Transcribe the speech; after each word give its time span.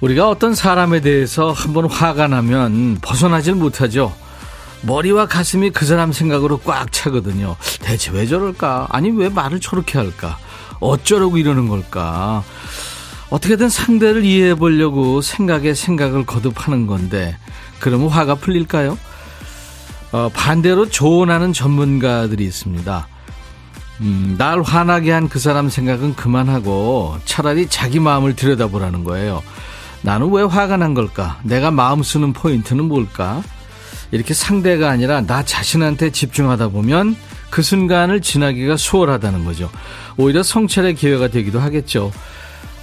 우리가 0.00 0.28
어떤 0.28 0.54
사람에 0.54 1.00
대해서 1.00 1.50
한번 1.52 1.86
화가 1.86 2.28
나면 2.28 2.98
벗어나질 3.02 3.54
못하죠. 3.54 4.14
머리와 4.82 5.26
가슴이 5.26 5.70
그 5.70 5.84
사람 5.86 6.12
생각으로 6.12 6.58
꽉 6.58 6.92
차거든요. 6.92 7.56
대체 7.80 8.12
왜 8.12 8.26
저럴까? 8.26 8.88
아니, 8.90 9.10
왜 9.10 9.28
말을 9.28 9.58
저렇게 9.60 9.98
할까? 9.98 10.38
어쩌려고 10.78 11.36
이러는 11.36 11.66
걸까? 11.68 12.44
어떻게든 13.30 13.68
상대를 13.68 14.24
이해해 14.24 14.54
보려고 14.54 15.20
생각에 15.20 15.74
생각을 15.74 16.24
거듭하는 16.24 16.86
건데, 16.86 17.36
그러면 17.80 18.08
화가 18.08 18.36
풀릴까요? 18.36 18.96
어, 20.12 20.30
반대로 20.32 20.88
조언하는 20.88 21.52
전문가들이 21.52 22.44
있습니다. 22.44 23.08
음, 24.00 24.36
날 24.38 24.62
화나게 24.62 25.10
한 25.10 25.28
그 25.28 25.40
사람 25.40 25.68
생각은 25.68 26.14
그만하고 26.14 27.16
차라리 27.24 27.68
자기 27.68 27.98
마음을 27.98 28.36
들여다보라는 28.36 29.02
거예요. 29.02 29.42
나는 30.02 30.30
왜 30.30 30.42
화가 30.42 30.76
난 30.76 30.94
걸까? 30.94 31.40
내가 31.42 31.70
마음 31.70 32.02
쓰는 32.02 32.32
포인트는 32.32 32.84
뭘까? 32.84 33.42
이렇게 34.10 34.32
상대가 34.34 34.90
아니라 34.90 35.20
나 35.20 35.44
자신한테 35.44 36.10
집중하다 36.10 36.68
보면 36.68 37.16
그 37.50 37.62
순간을 37.62 38.20
지나기가 38.20 38.76
수월하다는 38.76 39.44
거죠. 39.44 39.70
오히려 40.16 40.42
성찰의 40.42 40.94
기회가 40.94 41.28
되기도 41.28 41.60
하겠죠. 41.60 42.12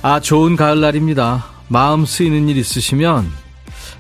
아, 0.01 0.19
좋은 0.19 0.55
가을날입니다. 0.55 1.45
마음 1.67 2.05
쓰이는 2.05 2.47
일 2.47 2.57
있으시면 2.57 3.31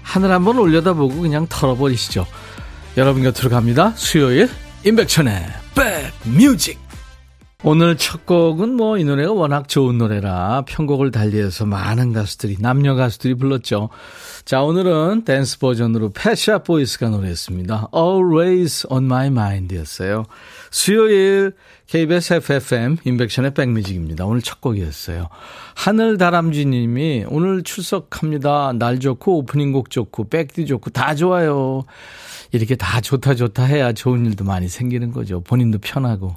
하늘 0.03 0.31
한번 0.31 0.59
올려다보고 0.59 1.21
그냥 1.21 1.47
털어버리시죠. 1.47 2.25
여러분 2.97 3.23
곁으로 3.23 3.49
갑니다. 3.49 3.93
수요일 3.95 4.49
임백천의 4.85 5.47
백뮤직 6.23 6.84
오늘 7.67 7.97
첫 7.97 8.27
곡은 8.27 8.75
뭐 8.75 8.99
이 8.99 9.03
노래가 9.03 9.33
워낙 9.33 9.67
좋은 9.67 9.97
노래라 9.97 10.65
편곡을 10.67 11.09
달리해서 11.09 11.65
많은 11.65 12.13
가수들이 12.13 12.57
남녀 12.59 12.93
가수들이 12.93 13.33
불렀죠. 13.33 13.89
자 14.45 14.61
오늘은 14.61 15.23
댄스 15.25 15.57
버전으로 15.57 16.11
펫 16.11 16.32
샵 16.32 16.59
보이스가 16.59 17.09
노래했습니다. 17.09 17.89
Always 17.91 18.85
on 18.91 19.05
my 19.05 19.27
mind였어요. 19.27 20.25
수요일 20.69 21.53
KBS 21.87 22.35
해피FM 22.35 22.97
임백천의 23.03 23.55
백뮤직입니다. 23.55 24.27
오늘 24.27 24.43
첫 24.43 24.61
곡이었어요. 24.61 25.27
하늘 25.73 26.19
다람쥐님이 26.19 27.25
오늘 27.29 27.63
출석합니다. 27.63 28.73
날 28.77 28.99
좋고 28.99 29.39
오프닝 29.39 29.71
곡 29.71 29.89
좋고 29.89 30.29
백디 30.29 30.67
좋고 30.67 30.91
다 30.91 31.15
좋아요. 31.15 31.83
이렇게 32.51 32.75
다 32.75 33.01
좋다 33.01 33.33
좋다 33.33 33.63
해야 33.63 33.91
좋은 33.91 34.23
일도 34.27 34.45
많이 34.45 34.67
생기는 34.69 35.11
거죠. 35.11 35.41
본인도 35.41 35.79
편하고. 35.79 36.35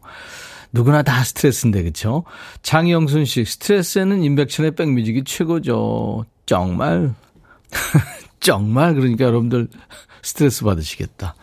누구나 0.72 1.02
다 1.02 1.24
스트레스인데 1.24 1.82
그렇죠? 1.82 2.24
장영순 2.62 3.24
씨 3.24 3.44
스트레스에는 3.44 4.22
임백천의 4.22 4.72
백뮤직이 4.72 5.24
최고죠. 5.24 6.24
정말 6.46 7.14
정말 8.40 8.94
그러니까 8.94 9.24
여러분들 9.24 9.68
스트레스 10.22 10.64
받으시겠다. 10.64 11.34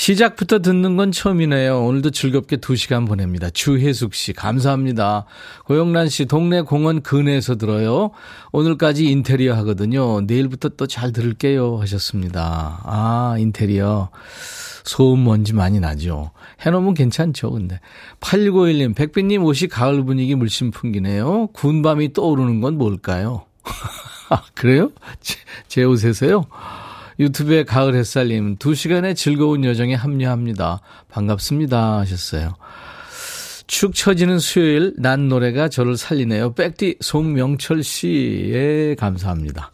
시작부터 0.00 0.60
듣는 0.60 0.96
건 0.96 1.12
처음이네요. 1.12 1.84
오늘도 1.84 2.10
즐겁게 2.12 2.56
2시간 2.56 3.06
보냅니다. 3.06 3.50
주혜숙 3.50 4.14
씨, 4.14 4.32
감사합니다. 4.32 5.26
고영란 5.66 6.08
씨, 6.08 6.24
동네 6.24 6.62
공원 6.62 7.02
근해에서 7.02 7.56
들어요. 7.56 8.10
오늘까지 8.52 9.04
인테리어 9.04 9.54
하거든요. 9.56 10.22
내일부터 10.22 10.70
또 10.70 10.86
잘 10.86 11.12
들을게요. 11.12 11.76
하셨습니다. 11.82 12.80
아, 12.84 13.36
인테리어. 13.38 14.08
소음 14.84 15.22
먼지 15.24 15.52
많이 15.52 15.80
나죠. 15.80 16.30
해놓으면 16.64 16.94
괜찮죠, 16.94 17.50
근데. 17.52 17.80
8951님, 18.20 18.94
백빈님 18.94 19.44
옷이 19.44 19.68
가을 19.68 20.04
분위기 20.04 20.34
물씬 20.34 20.70
풍기네요. 20.70 21.48
군밤이 21.48 22.12
떠오르는 22.12 22.60
건 22.60 22.76
뭘까요? 22.76 23.46
아, 24.30 24.42
그래요? 24.54 24.90
제, 25.20 25.36
제 25.68 25.84
옷에서요? 25.84 26.44
유튜브에 27.18 27.64
가을 27.64 27.94
햇살님, 27.94 28.56
2시간의 28.56 29.14
즐거운 29.14 29.64
여정에 29.64 29.94
합류합니다. 29.94 30.80
반갑습니다. 31.10 31.98
하셨어요. 31.98 32.54
축 33.66 33.94
처지는 33.94 34.38
수요일, 34.38 34.94
난 34.96 35.28
노래가 35.28 35.68
저를 35.68 35.96
살리네요. 35.96 36.54
백디 36.54 36.96
송명철 37.00 37.82
씨, 37.82 38.50
예, 38.52 38.96
감사합니다. 38.98 39.70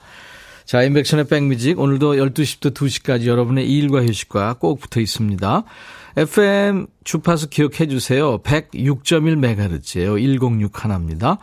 자, 0.66 0.82
인백션의 0.82 1.28
백뮤직. 1.28 1.78
오늘도 1.78 2.15
12시부터 2.15 2.75
2시까지 2.75 3.27
여러분의 3.27 3.71
일과 3.71 4.04
휴식과 4.04 4.54
꼭 4.54 4.81
붙어 4.81 4.99
있습니다. 5.00 5.62
FM 6.16 6.88
주파수 7.04 7.49
기억해 7.49 7.87
주세요. 7.87 8.43
106.1MHz예요. 8.43 10.16
106 10.16 10.84
하나입니다. 10.84 11.38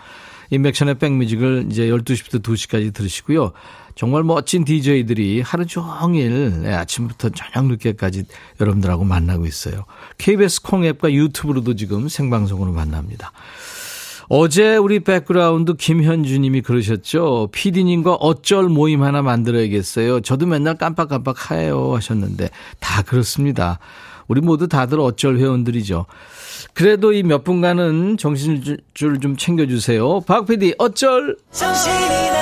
임백천의 0.49 0.99
백뮤직을 0.99 1.67
이제 1.71 1.87
12시부터 1.87 2.43
2시까지 2.43 2.93
들으시고요. 2.93 3.53
정말 3.95 4.23
멋진 4.23 4.65
DJ들이 4.65 5.39
하루 5.39 5.65
종일 5.65 6.63
네, 6.63 6.73
아침부터 6.73 7.29
저녁 7.29 7.67
늦게까지 7.67 8.25
여러분들하고 8.59 9.05
만나고 9.05 9.45
있어요. 9.45 9.85
KBS 10.17 10.63
콩 10.63 10.83
앱과 10.83 11.13
유튜브로도 11.13 11.77
지금 11.77 12.09
생방송으로 12.09 12.73
만납니다. 12.73 13.31
어제 14.29 14.75
우리 14.77 14.99
백그라운드 15.01 15.75
김현주님이 15.75 16.61
그러셨죠. 16.61 17.49
PD님과 17.51 18.13
어쩔 18.15 18.69
모임 18.69 19.03
하나 19.03 19.21
만들어야겠어요. 19.21 20.21
저도 20.21 20.45
맨날 20.47 20.77
깜빡깜빡 20.77 21.51
해요 21.51 21.93
하셨는데 21.95 22.49
다 22.79 23.01
그렇습니다. 23.01 23.79
우리 24.27 24.39
모두 24.41 24.67
다들 24.67 24.99
어쩔 24.99 25.37
회원들이죠. 25.37 26.05
그래도 26.73 27.11
이 27.13 27.23
몇 27.23 27.43
분간은 27.43 28.17
정신줄 28.17 28.79
좀 29.21 29.35
챙겨주세요. 29.37 30.21
박 30.21 30.45
PD 30.47 30.75
어쩔. 30.77 31.35
정신이 31.51 32.32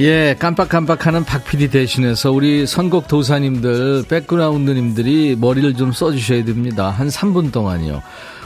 예, 0.00 0.34
깜빡깜빡하는 0.38 1.24
박PD 1.24 1.68
대신해서 1.68 2.32
우리 2.32 2.66
선곡 2.66 3.06
도사님들, 3.06 4.04
백그라운드님들이 4.08 5.36
머리를 5.38 5.74
좀 5.74 5.92
써주셔야 5.92 6.42
됩니다. 6.46 6.88
한 6.88 7.08
3분 7.08 7.52
동안요. 7.52 8.00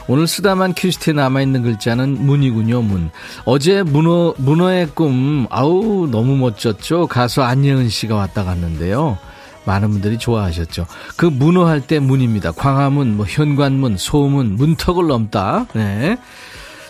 오늘 0.09 0.27
쓰다만 0.27 0.75
큐시트에 0.77 1.13
남아있는 1.13 1.63
글자는 1.63 2.27
문이군요, 2.27 2.83
문. 2.83 3.11
어제 3.45 3.85
문어, 3.85 4.35
문어의 4.37 4.89
꿈, 4.95 5.47
아우, 5.49 6.09
너무 6.11 6.35
멋졌죠? 6.39 7.07
가수 7.07 7.45
안예은 7.45 7.89
씨가 7.89 8.17
왔다 8.17 8.43
갔는데요. 8.43 9.17
많은 9.65 9.91
분들이 9.91 10.19
좋아하셨죠. 10.19 10.89
그 11.17 11.27
문어할 11.27 11.83
때 11.83 12.01
문입니다. 12.01 12.51
광화문, 12.51 13.17
뭐 13.17 13.27
현관문, 13.29 13.97
소문, 13.97 14.57
문턱을 14.57 15.07
넘다. 15.07 15.67
네. 15.73 16.19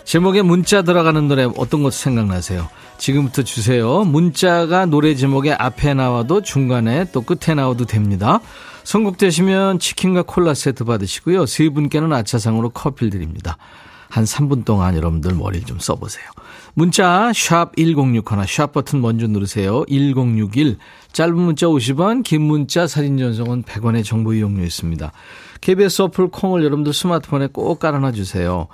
제목에 0.05 0.43
문자 0.43 0.83
들어가는 0.83 1.27
노래 1.27 1.45
어떤 1.57 1.81
것 1.81 1.91
생각나세요? 1.93 2.69
지금부터 2.99 3.41
주세요. 3.41 4.03
문자가 4.03 4.85
노래 4.85 5.15
제목에 5.15 5.51
앞에 5.51 5.95
나와도 5.95 6.41
중간에 6.41 7.05
또 7.11 7.21
끝에 7.21 7.55
나와도 7.55 7.85
됩니다. 7.85 8.39
선곡되시면 8.83 9.79
치킨과 9.79 10.21
콜라 10.21 10.53
세트 10.53 10.83
받으시고요. 10.85 11.47
세 11.47 11.69
분께는 11.69 12.13
아차상으로 12.13 12.69
커피를 12.69 13.09
드립니다. 13.09 13.57
한 14.07 14.23
3분 14.25 14.63
동안 14.63 14.95
여러분들 14.95 15.33
머리를 15.33 15.65
좀 15.65 15.79
써보세요. 15.79 16.23
문자 16.75 17.31
샵 17.33 17.75
1061, 17.75 18.45
샵 18.47 18.73
버튼 18.73 19.01
먼저 19.01 19.25
누르세요. 19.25 19.83
1061. 19.89 20.77
짧은 21.13 21.35
문자 21.35 21.65
50원, 21.65 22.23
긴 22.23 22.43
문자 22.43 22.85
사진 22.85 23.17
전송은 23.17 23.63
100원의 23.63 24.05
정보 24.05 24.33
이용료 24.33 24.63
있습니다. 24.63 25.11
KBS 25.61 26.03
어플 26.03 26.27
콩을 26.27 26.63
여러분들 26.63 26.93
스마트폰에 26.93 27.47
꼭 27.51 27.79
깔아놔 27.79 28.11
주세요. 28.11 28.67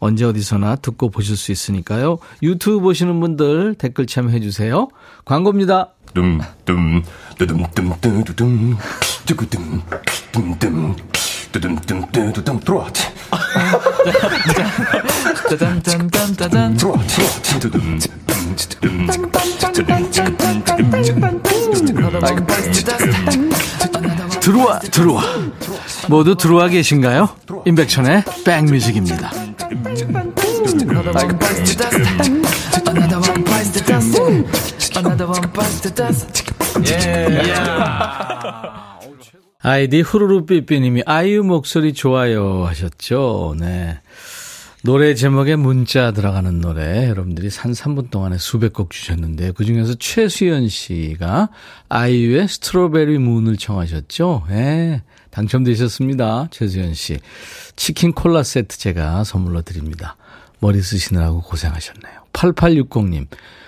언제 0.00 0.24
어디서나 0.24 0.76
듣고 0.76 1.10
보실 1.10 1.36
수 1.36 1.52
있으니까요. 1.52 2.18
유튜브 2.42 2.80
보시는 2.80 3.20
분들 3.20 3.76
댓글 3.78 4.06
참여해 4.06 4.40
주세요. 4.40 4.88
광고입니다. 5.24 5.90
dumdum 6.14 7.02
뚜둠 7.38 7.64
뚜구둠 9.26 9.82
둠둠 10.32 10.96
뚜둠 11.52 11.76
트로트 12.12 12.42
들어와 12.42 12.60
들어와 12.60 12.90
모두 26.08 26.34
들어와 26.34 26.68
계신가요? 26.68 27.28
임백천의 27.66 28.24
백뮤직입니다. 28.44 29.30
아이디 39.62 40.00
후루루삐삐님이 40.00 41.02
아이유 41.06 41.42
목소리 41.44 41.92
좋아요 41.92 42.64
하셨죠? 42.66 43.54
네 43.58 44.00
노래 44.82 45.14
제목에 45.14 45.56
문자 45.56 46.10
들어가는 46.12 46.58
노래 46.60 47.06
여러분들이 47.08 47.50
한 47.58 47.72
3분 47.72 48.10
동안에 48.10 48.38
수백 48.38 48.72
곡 48.72 48.90
주셨는데 48.90 49.52
그중에서 49.52 49.94
최수연 49.96 50.68
씨가 50.68 51.50
아이유의 51.90 52.48
스트로베리 52.48 53.18
문을 53.18 53.58
청하셨죠. 53.58 54.44
네, 54.48 55.02
당첨되셨습니다. 55.30 56.48
최수연 56.50 56.94
씨. 56.94 57.18
치킨 57.76 58.12
콜라 58.12 58.42
세트 58.42 58.78
제가 58.78 59.22
선물로 59.24 59.60
드립니다. 59.62 60.16
머리 60.60 60.80
쓰시느라고 60.80 61.42
고생하셨네요. 61.42 62.14
8860님. 62.32 63.26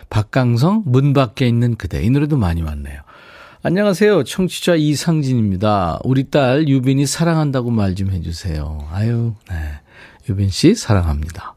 박강성 0.08 0.82
문 0.86 1.12
밖에 1.12 1.46
있는 1.46 1.76
그대 1.76 2.02
이 2.02 2.08
노래도 2.08 2.38
많이 2.38 2.62
왔네요. 2.62 3.00
안녕하세요. 3.62 4.24
청취자 4.24 4.76
이상진입니다. 4.76 6.00
우리 6.04 6.30
딸 6.30 6.66
유빈이 6.68 7.06
사랑한다고 7.06 7.70
말 7.70 7.94
좀 7.94 8.10
해주세요. 8.10 8.88
아유, 8.90 9.34
네. 9.50 9.81
유빈 10.28 10.50
씨 10.50 10.74
사랑합니다. 10.74 11.54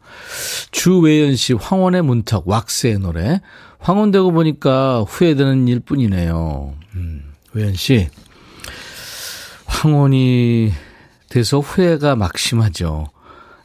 주외연 0.72 1.36
씨 1.36 1.54
황혼의 1.54 2.02
문턱 2.02 2.48
왁스의 2.48 3.00
노래. 3.00 3.42
황혼되고 3.80 4.32
보니까 4.32 5.02
후회되는 5.08 5.68
일뿐이네요. 5.68 6.74
음, 6.96 7.34
외연 7.54 7.74
씨 7.76 8.10
황혼이 9.66 10.72
돼서 11.30 11.60
후회가 11.60 12.16
막심하죠. 12.16 13.08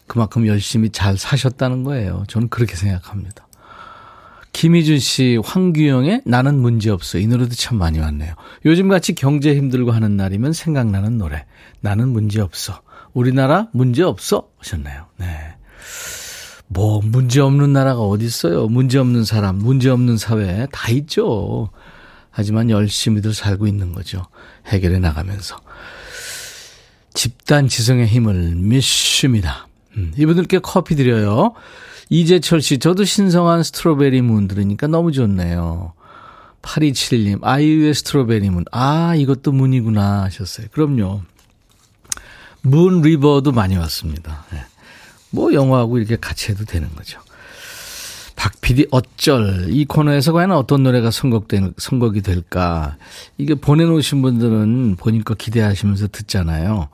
그만큼 0.07 0.47
열심히 0.47 0.91
잘 0.91 1.17
사셨다는 1.17 1.85
거예요. 1.85 2.25
저는 2.27 2.49
그렇게 2.49 2.75
생각합니다. 2.75 3.47
김희준 4.53 4.99
씨, 4.99 5.39
황규영의 5.43 6.23
나는 6.27 6.59
문제없어. 6.59 7.19
이 7.19 7.27
노래도 7.29 7.55
참 7.55 7.79
많이 7.79 8.01
왔네요. 8.01 8.35
요즘같이 8.67 9.15
경제 9.15 9.55
힘들고 9.55 9.93
하는 9.93 10.17
날이면 10.17 10.53
생각나는 10.53 11.19
노래. 11.19 11.47
나는 11.81 12.09
문제없어. 12.09 12.83
우리나라 13.13 13.69
문제 13.73 14.03
없어 14.03 14.49
하셨나요? 14.59 15.07
네. 15.19 15.27
뭐 16.69 17.01
문제 17.03 17.41
없는 17.41 17.73
나라가 17.73 18.01
어디 18.01 18.25
있어요? 18.25 18.69
문제 18.69 18.99
없는 18.99 19.25
사람, 19.25 19.57
문제 19.57 19.91
없는 19.91 20.17
사회 20.17 20.67
다 20.71 20.91
있죠. 20.93 21.71
하지만 22.31 22.71
열심히들 22.71 23.35
살고 23.35 23.67
있는 23.67 23.93
거죠. 23.93 24.23
해결해 24.67 25.01
나가면서. 25.01 25.57
집단 27.13 27.67
지성의 27.67 28.07
힘을 28.07 28.55
믿습니다. 28.55 29.67
음, 29.97 30.13
이분들께 30.17 30.61
커피 30.61 30.95
드려요. 30.95 31.55
이재철 32.09 32.61
씨, 32.63 32.79
저도 32.79 33.05
신성한 33.05 33.65
Strawberry 33.65 34.23
Moon 34.23 34.47
들으니까 34.47 34.87
너무 34.87 35.11
좋네요. 35.11 35.93
8271님, 36.63 37.39
아이유의 37.43 37.95
Strawberry 37.95 38.51
Moon. 38.51 38.65
아, 38.71 39.15
이것도 39.17 39.51
Moon이구나 39.53 40.23
하셨어요. 40.25 40.69
그럼요. 40.71 41.23
Moon 42.63 43.03
River도 43.03 43.53
많이 43.53 43.77
왔습니다. 43.77 44.45
네. 44.53 44.61
뭐 45.31 45.53
영화하고 45.53 45.99
이렇게 45.99 46.17
같이 46.17 46.51
해도 46.51 46.65
되는 46.65 46.89
거죠. 46.95 47.21
박 48.37 48.59
PD 48.61 48.87
어쩔 48.91 49.67
이 49.69 49.85
코너에서 49.85 50.33
과연 50.33 50.53
어떤 50.53 50.83
노래가 50.83 51.11
선곡된 51.11 51.75
선곡이 51.77 52.23
될까 52.23 52.97
이게 53.37 53.55
보내놓으신 53.55 54.23
분들은 54.23 54.97
본인 54.97 55.23
거 55.25 55.35
기대하시면서 55.35 56.09
듣잖아요. 56.09 56.89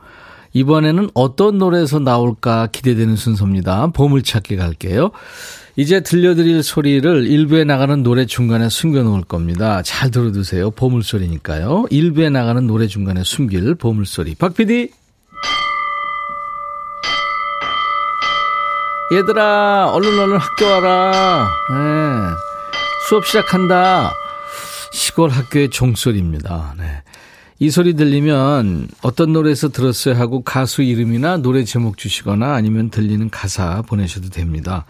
이번에는 0.54 1.10
어떤 1.14 1.58
노래에서 1.58 1.98
나올까 1.98 2.68
기대되는 2.72 3.14
순서입니다. 3.14 3.88
보물찾기 3.88 4.56
갈게요. 4.56 5.10
이제 5.76 6.00
들려드릴 6.00 6.62
소리를 6.62 7.26
일부에 7.26 7.64
나가는 7.64 8.02
노래 8.02 8.24
중간에 8.24 8.68
숨겨놓을 8.70 9.22
겁니다. 9.22 9.82
잘 9.82 10.10
들어두세요. 10.10 10.70
보물소리니까요. 10.70 11.86
일부에 11.90 12.30
나가는 12.30 12.66
노래 12.66 12.86
중간에 12.86 13.22
숨길 13.22 13.74
보물소리. 13.74 14.34
박 14.34 14.54
PD. 14.54 14.90
얘들아, 19.12 19.90
얼른 19.92 20.18
얼른 20.18 20.36
학교 20.38 20.64
와라. 20.66 21.48
네. 21.70 21.76
수업 23.08 23.24
시작한다. 23.24 24.12
시골 24.90 25.30
학교의 25.30 25.70
종소리입니다. 25.70 26.74
네. 26.76 27.02
이 27.58 27.70
소리 27.70 27.94
들리면 27.94 28.88
어떤 29.02 29.32
노래에서 29.32 29.68
들었어요 29.68 30.14
하고 30.16 30.42
가수 30.42 30.82
이름이나 30.82 31.38
노래 31.38 31.64
제목 31.64 31.96
주시거나 31.96 32.54
아니면 32.54 32.90
들리는 32.90 33.30
가사 33.30 33.82
보내셔도 33.82 34.28
됩니다. 34.28 34.84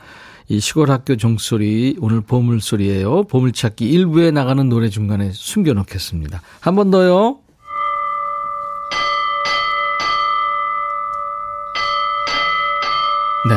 이 0.49 0.61
시골 0.61 0.91
학교 0.91 1.17
종소리 1.17 1.97
오늘 2.01 2.21
보물소리예요. 2.23 3.25
보물찾기 3.25 3.85
일부에 3.89 4.31
나가는 4.31 4.69
노래 4.69 4.89
중간에 4.89 5.31
숨겨놓겠습니다. 5.33 6.41
한 6.61 6.75
번 6.75 6.91
더요. 6.91 7.39
네. 13.49 13.55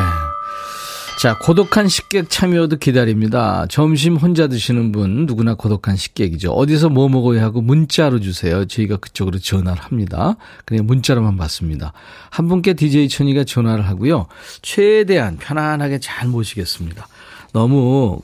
자, 1.20 1.38
고독한 1.38 1.90
식객 1.90 2.30
참여도 2.30 2.78
기다립니다. 2.78 3.66
점심 3.70 4.16
혼자 4.16 4.48
드시는 4.48 4.94
분 4.94 5.26
누구나 5.26 5.54
고독한 5.54 5.98
식객이죠. 5.98 6.54
어디서 6.54 6.88
뭐 6.88 7.10
먹어야 7.10 7.44
하고 7.44 7.60
문자로 7.60 8.22
주세요. 8.22 8.64
저희가 8.64 8.96
그쪽으로 8.96 9.38
전화를 9.38 9.84
합니다. 9.84 10.38
그냥 10.64 10.86
문자로만 10.86 11.36
받습니다. 11.36 11.92
한 12.30 12.48
분께 12.48 12.74
DJ 12.74 13.10
천이가 13.10 13.44
전화를 13.44 13.86
하고요. 13.86 14.28
최대한 14.62 15.36
편안하게 15.36 16.00
잘 16.00 16.30
모시겠습니다. 16.30 17.06
너무 17.52 18.22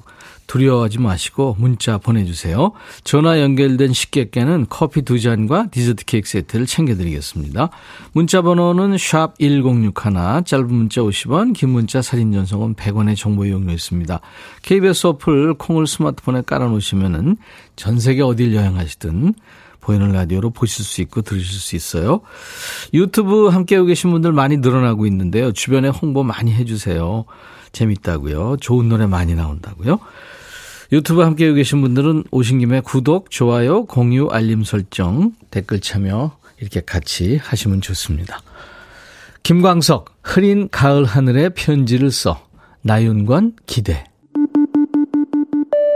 두려워하지 0.48 1.00
마시고 1.00 1.56
문자 1.60 1.98
보내주세요. 1.98 2.72
전화 3.04 3.42
연결된 3.42 3.94
식객께는 3.94 4.68
커피 4.70 5.02
두 5.02 5.20
잔과 5.20 5.68
디저트 5.72 6.06
케이크 6.06 6.28
세트를 6.28 6.66
챙겨드리겠습니다. 6.66 7.70
문자 8.14 8.42
번호는 8.42 8.98
샵 8.98 9.38
1061, 9.40 9.94
짧은 10.46 10.74
문자 10.74 11.02
50원, 11.02 11.54
긴 11.54 11.70
문자 11.70 12.02
사진 12.02 12.32
전송은 12.32 12.76
100원의 12.76 13.18
정보 13.18 13.46
이용료 13.46 13.72
있습니다. 13.74 14.20
KBS 14.62 15.08
어플 15.08 15.56
콩을 15.56 15.88
스마트폰에 15.88 16.44
깔아놓으시면 16.46 17.38
은전 17.76 18.00
세계 18.00 18.22
어딜 18.22 18.56
여행하시든 18.56 19.34
보이는 19.86 20.12
라디오로 20.12 20.50
보실 20.50 20.84
수 20.84 21.02
있고 21.02 21.22
들으실 21.22 21.60
수 21.60 21.76
있어요. 21.76 22.22
유튜브 22.94 23.48
함께하고 23.48 23.86
계신 23.86 24.12
분들 24.12 24.32
많이 24.34 24.58
늘어나고 24.58 25.06
있는데요. 25.06 25.52
주변에 25.52 25.90
홍보 25.90 26.24
많이 26.24 26.52
해주세요. 26.52 27.26
재밌다고요. 27.72 28.58
좋은 28.60 28.90
노래 28.90 29.06
많이 29.06 29.36
나온다고요. 29.36 30.00
유튜브 30.92 31.22
함께 31.22 31.52
계신 31.54 31.82
분들은 31.82 32.26
오신 32.32 32.60
김에 32.60 32.80
구독, 32.80 33.30
좋아요, 33.30 33.86
공유, 33.86 34.28
알림 34.32 34.64
설정, 34.64 35.34
댓글 35.52 35.80
참여 35.80 36.38
이렇게 36.60 36.82
같이 36.82 37.38
하시면 37.38 37.82
좋습니다. 37.82 38.42
김광석, 39.44 40.16
흐린 40.24 40.70
가을 40.70 41.06
하늘에 41.06 41.50
편지를 41.50 42.10
써. 42.12 42.44
나윤권, 42.82 43.54
기대. 43.68 44.06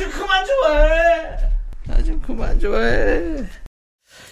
좀 0.00 0.10
그만 0.10 0.44
좋아해. 0.46 1.36
나 1.86 2.02
좀 2.02 2.20
그만 2.22 2.58
좋아해. 2.58 3.44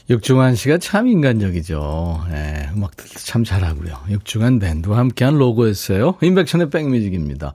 육중한 0.08 0.54
씨가 0.54 0.78
참 0.78 1.06
인간적이죠. 1.06 2.24
예, 2.30 2.70
음악들도 2.74 3.12
참 3.18 3.44
잘하고요. 3.44 3.94
육중한 4.08 4.58
밴드와 4.58 4.96
함께한 4.98 5.36
로고였어요. 5.36 6.14
임백천의 6.22 6.70
백뮤직입니다. 6.70 7.52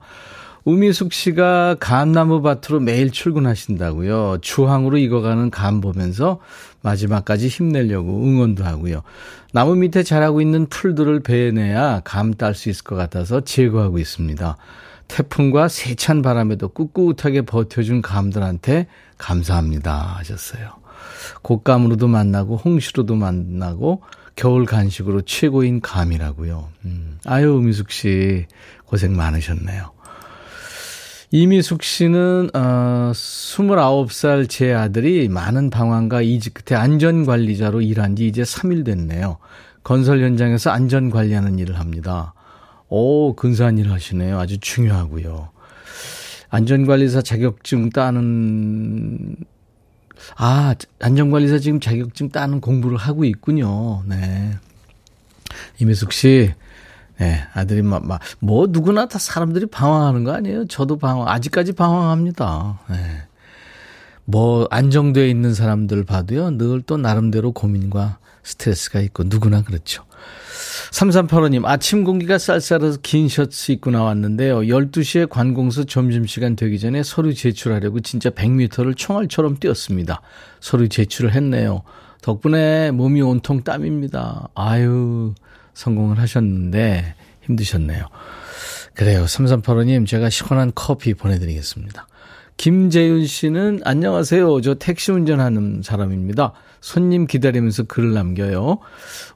우미숙 0.64 1.12
씨가 1.12 1.76
감나무 1.80 2.40
밭으로 2.42 2.80
매일 2.80 3.10
출근하신다고요. 3.10 4.38
주황으로 4.40 4.96
익어가는 4.98 5.50
감 5.50 5.80
보면서 5.80 6.38
마지막까지 6.82 7.48
힘내려고 7.48 8.24
응원도 8.24 8.64
하고요. 8.64 9.02
나무 9.52 9.74
밑에 9.74 10.02
자라고 10.04 10.40
있는 10.40 10.66
풀들을 10.66 11.20
베내야 11.20 12.02
감 12.04 12.32
딸 12.34 12.54
수 12.54 12.70
있을 12.70 12.84
것 12.84 12.94
같아서 12.94 13.40
제거하고 13.42 13.98
있습니다. 13.98 14.56
태풍과 15.14 15.68
세찬 15.68 16.22
바람에도 16.22 16.70
꿋꿋하게 16.70 17.42
버텨준 17.42 18.02
감들한테 18.02 18.88
감사합니다 19.16 20.16
하셨어요. 20.18 20.70
곶감으로도 21.42 22.08
만나고 22.08 22.56
홍시로도 22.56 23.14
만나고 23.14 24.02
겨울 24.34 24.66
간식으로 24.66 25.22
최고인 25.22 25.80
감이라고요. 25.80 26.68
음. 26.86 27.18
아유 27.26 27.52
미숙 27.64 27.92
씨 27.92 28.46
고생 28.86 29.14
많으셨네요. 29.14 29.92
이미숙 31.30 31.84
씨는 31.84 32.50
어, 32.52 33.12
29살 33.14 34.48
제 34.48 34.72
아들이 34.72 35.28
많은 35.28 35.70
방황과 35.70 36.22
이직 36.22 36.54
끝에 36.54 36.76
안전관리자로 36.76 37.82
일한 37.82 38.16
지 38.16 38.26
이제 38.26 38.42
3일 38.42 38.84
됐네요. 38.84 39.38
건설 39.84 40.22
현장에서 40.22 40.70
안전관리하는 40.70 41.58
일을 41.60 41.78
합니다. 41.78 42.33
오, 42.96 43.34
근사한 43.34 43.78
일 43.78 43.90
하시네요. 43.90 44.38
아주 44.38 44.58
중요하고요. 44.58 45.48
안전관리사 46.48 47.22
자격증 47.22 47.90
따는 47.90 49.34
아, 50.36 50.76
안전관리사 51.00 51.58
지금 51.58 51.80
자격증 51.80 52.28
따는 52.28 52.60
공부를 52.60 52.96
하고 52.96 53.24
있군요. 53.24 54.04
네. 54.06 54.54
이미숙 55.80 56.12
씨, 56.12 56.52
네, 57.18 57.42
아들이 57.52 57.82
막, 57.82 58.06
막, 58.06 58.20
뭐, 58.38 58.68
누구나 58.70 59.08
다 59.08 59.18
사람들이 59.18 59.66
방황하는 59.66 60.22
거 60.22 60.32
아니에요? 60.32 60.66
저도 60.68 60.96
방황, 60.96 61.26
아직까지 61.26 61.72
방황합니다. 61.72 62.78
네. 62.90 63.22
뭐, 64.24 64.68
안정되어 64.70 65.26
있는 65.26 65.52
사람들 65.52 66.04
봐도요, 66.04 66.50
늘 66.52 66.80
또 66.86 66.96
나름대로 66.96 67.50
고민과 67.50 68.18
스트레스가 68.44 69.00
있고, 69.00 69.24
누구나 69.24 69.62
그렇죠. 69.62 70.04
3385님, 70.94 71.64
아침 71.64 72.04
공기가 72.04 72.38
쌀쌀해서 72.38 72.98
긴 73.02 73.28
셔츠 73.28 73.72
입고 73.72 73.90
나왔는데요. 73.90 74.60
12시에 74.60 75.28
관공서 75.28 75.82
점심시간 75.82 76.54
되기 76.54 76.78
전에 76.78 77.02
서류 77.02 77.34
제출하려고 77.34 77.98
진짜 77.98 78.30
100m를 78.30 78.96
총알처럼 78.96 79.58
뛰었습니다. 79.58 80.22
서류 80.60 80.88
제출을 80.88 81.34
했네요. 81.34 81.82
덕분에 82.22 82.92
몸이 82.92 83.22
온통 83.22 83.64
땀입니다. 83.64 84.50
아유, 84.54 85.34
성공을 85.74 86.20
하셨는데 86.20 87.16
힘드셨네요. 87.42 88.06
그래요. 88.94 89.24
3385님, 89.24 90.06
제가 90.06 90.30
시원한 90.30 90.70
커피 90.76 91.14
보내드리겠습니다. 91.14 92.06
김재윤 92.56 93.26
씨는 93.26 93.80
안녕하세요. 93.84 94.60
저 94.60 94.74
택시 94.74 95.10
운전하는 95.10 95.82
사람입니다. 95.82 96.52
손님 96.84 97.26
기다리면서 97.26 97.84
글을 97.84 98.12
남겨요. 98.12 98.78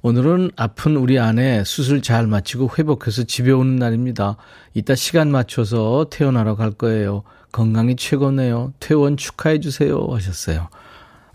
오늘은 0.02 0.50
아픈 0.56 0.96
우리 0.96 1.18
아내 1.18 1.64
수술 1.64 2.02
잘 2.02 2.26
마치고 2.26 2.72
회복해서 2.78 3.22
집에 3.22 3.52
오는 3.52 3.76
날입니다. 3.76 4.36
이따 4.74 4.94
시간 4.94 5.30
맞춰서 5.30 6.08
퇴원하러 6.10 6.56
갈 6.56 6.72
거예요. 6.72 7.22
건강이 7.50 7.96
최고네요. 7.96 8.74
퇴원 8.80 9.16
축하해 9.16 9.60
주세요. 9.60 10.06
하셨어요. 10.10 10.68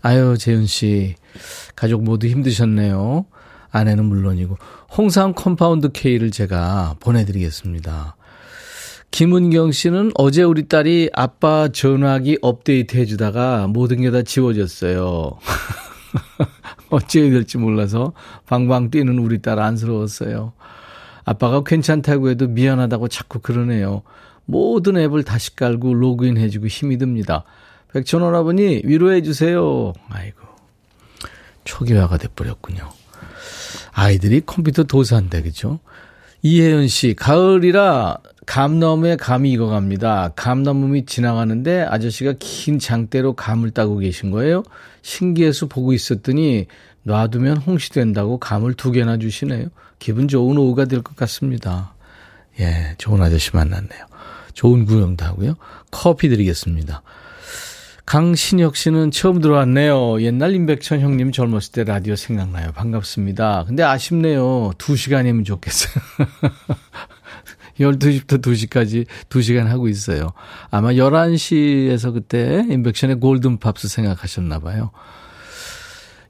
아유, 0.02 0.36
재윤 0.38 0.66
씨. 0.66 1.16
가족 1.74 2.04
모두 2.04 2.28
힘드셨네요. 2.28 3.26
아내는 3.72 4.04
물론이고. 4.04 4.56
홍삼 4.96 5.32
Compound 5.34 5.90
K를 5.92 6.30
제가 6.30 6.94
보내드리겠습니다. 7.00 8.14
김은경 9.10 9.72
씨는 9.72 10.12
어제 10.14 10.44
우리 10.44 10.68
딸이 10.68 11.10
아빠 11.12 11.68
전화기 11.68 12.38
업데이트 12.40 12.96
해주다가 12.98 13.66
모든 13.66 14.00
게 14.00 14.12
다 14.12 14.22
지워졌어요. 14.22 15.38
어찌해야 16.90 17.30
될지 17.30 17.58
몰라서 17.58 18.12
방방 18.46 18.90
뛰는 18.90 19.18
우리 19.18 19.40
딸 19.40 19.58
안쓰러웠어요. 19.58 20.52
아빠가 21.24 21.62
괜찮다고 21.64 22.28
해도 22.30 22.48
미안하다고 22.48 23.08
자꾸 23.08 23.38
그러네요. 23.40 24.02
모든 24.44 24.98
앱을 24.98 25.24
다시 25.24 25.56
깔고 25.56 25.94
로그인 25.94 26.36
해주고 26.36 26.66
힘이 26.66 26.98
듭니다. 26.98 27.44
백천원 27.92 28.34
아버니 28.34 28.82
위로해 28.84 29.22
주세요. 29.22 29.92
아이고 30.10 30.38
초기화가 31.64 32.18
돼버렸군요. 32.18 32.90
아이들이 33.92 34.42
컴퓨터 34.44 34.82
도사인데 34.82 35.42
그죠? 35.42 35.78
이혜연 36.42 36.88
씨 36.88 37.14
가을이라 37.14 38.18
감나무에 38.44 39.16
감이 39.16 39.50
익어갑니다. 39.52 40.32
감나무 40.36 40.88
밑 40.88 41.06
지나가는데 41.06 41.82
아저씨가 41.88 42.34
긴 42.38 42.78
장대로 42.78 43.32
감을 43.34 43.70
따고 43.70 43.96
계신 43.96 44.30
거예요. 44.30 44.62
신기해서 45.04 45.66
보고 45.66 45.92
있었더니 45.92 46.66
놔두면 47.02 47.58
홍시 47.58 47.90
된다고 47.90 48.38
감을 48.38 48.72
두 48.74 48.90
개나 48.90 49.18
주시네요. 49.18 49.68
기분 49.98 50.26
좋은 50.28 50.56
오후가 50.56 50.86
될 50.86 51.02
것 51.02 51.14
같습니다. 51.14 51.94
예, 52.58 52.94
좋은 52.98 53.20
아저씨 53.22 53.50
만났네요. 53.54 54.06
좋은 54.54 54.86
구경도 54.86 55.24
하고요. 55.24 55.54
커피 55.90 56.28
드리겠습니다. 56.30 57.02
강신혁 58.06 58.76
씨는 58.76 59.10
처음 59.10 59.40
들어왔네요. 59.40 60.22
옛날 60.22 60.54
임백천 60.54 61.00
형님 61.00 61.32
젊었을 61.32 61.72
때 61.72 61.84
라디오 61.84 62.16
생각나요. 62.16 62.72
반갑습니다. 62.72 63.64
근데 63.66 63.82
아쉽네요. 63.82 64.72
두 64.78 64.96
시간이면 64.96 65.44
좋겠어요. 65.44 65.94
12시부터 67.78 68.40
2시까지 68.40 69.06
2시간 69.28 69.64
하고 69.64 69.88
있어요. 69.88 70.32
아마 70.70 70.92
11시에서 70.92 72.12
그때 72.12 72.64
인백션의 72.68 73.20
골든팝스 73.20 73.88
생각하셨나 73.88 74.60
봐요. 74.60 74.90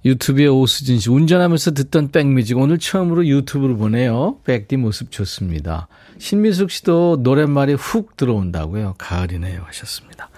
유튜브에 0.04 0.46
오수진 0.46 1.00
씨 1.00 1.10
운전하면서 1.10 1.72
듣던 1.72 2.10
백뮤직 2.10 2.58
오늘 2.58 2.78
처음으로 2.78 3.26
유튜브를 3.26 3.76
보네요. 3.76 4.38
백디 4.44 4.76
모습 4.76 5.10
좋습니다. 5.10 5.88
신미숙 6.18 6.70
씨도 6.70 7.20
노랫말이 7.22 7.74
훅 7.74 8.16
들어온다고요. 8.16 8.96
가을이네요 8.98 9.62
하셨습니다. 9.66 10.28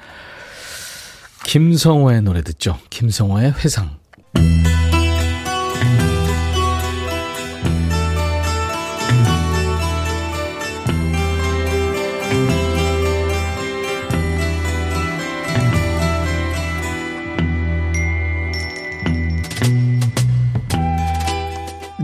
김성호의 1.45 2.23
노래 2.23 2.43
듣죠. 2.43 2.79
김성호의 2.91 3.55
회상. 3.65 3.99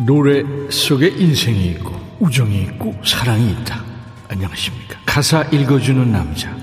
노래 0.06 0.42
속에 0.70 1.08
인생이 1.08 1.66
있고 1.72 1.94
우정이 2.18 2.62
있고 2.62 2.94
사랑이 3.04 3.50
있다. 3.50 3.84
안녕하십니까. 4.28 4.98
가사 5.06 5.42
읽어주는 5.44 6.10
남자. 6.10 6.54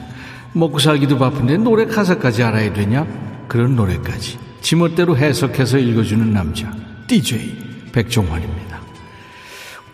먹고 0.53 0.79
살기도 0.79 1.17
바쁜데 1.17 1.57
노래 1.57 1.85
가사까지 1.85 2.43
알아야 2.43 2.73
되냐? 2.73 3.05
그런 3.47 3.75
노래까지 3.75 4.39
지멋대로 4.61 5.17
해석해서 5.17 5.77
읽어주는 5.77 6.33
남자. 6.33 6.71
DJ 7.07 7.91
백종환입니다. 7.91 8.79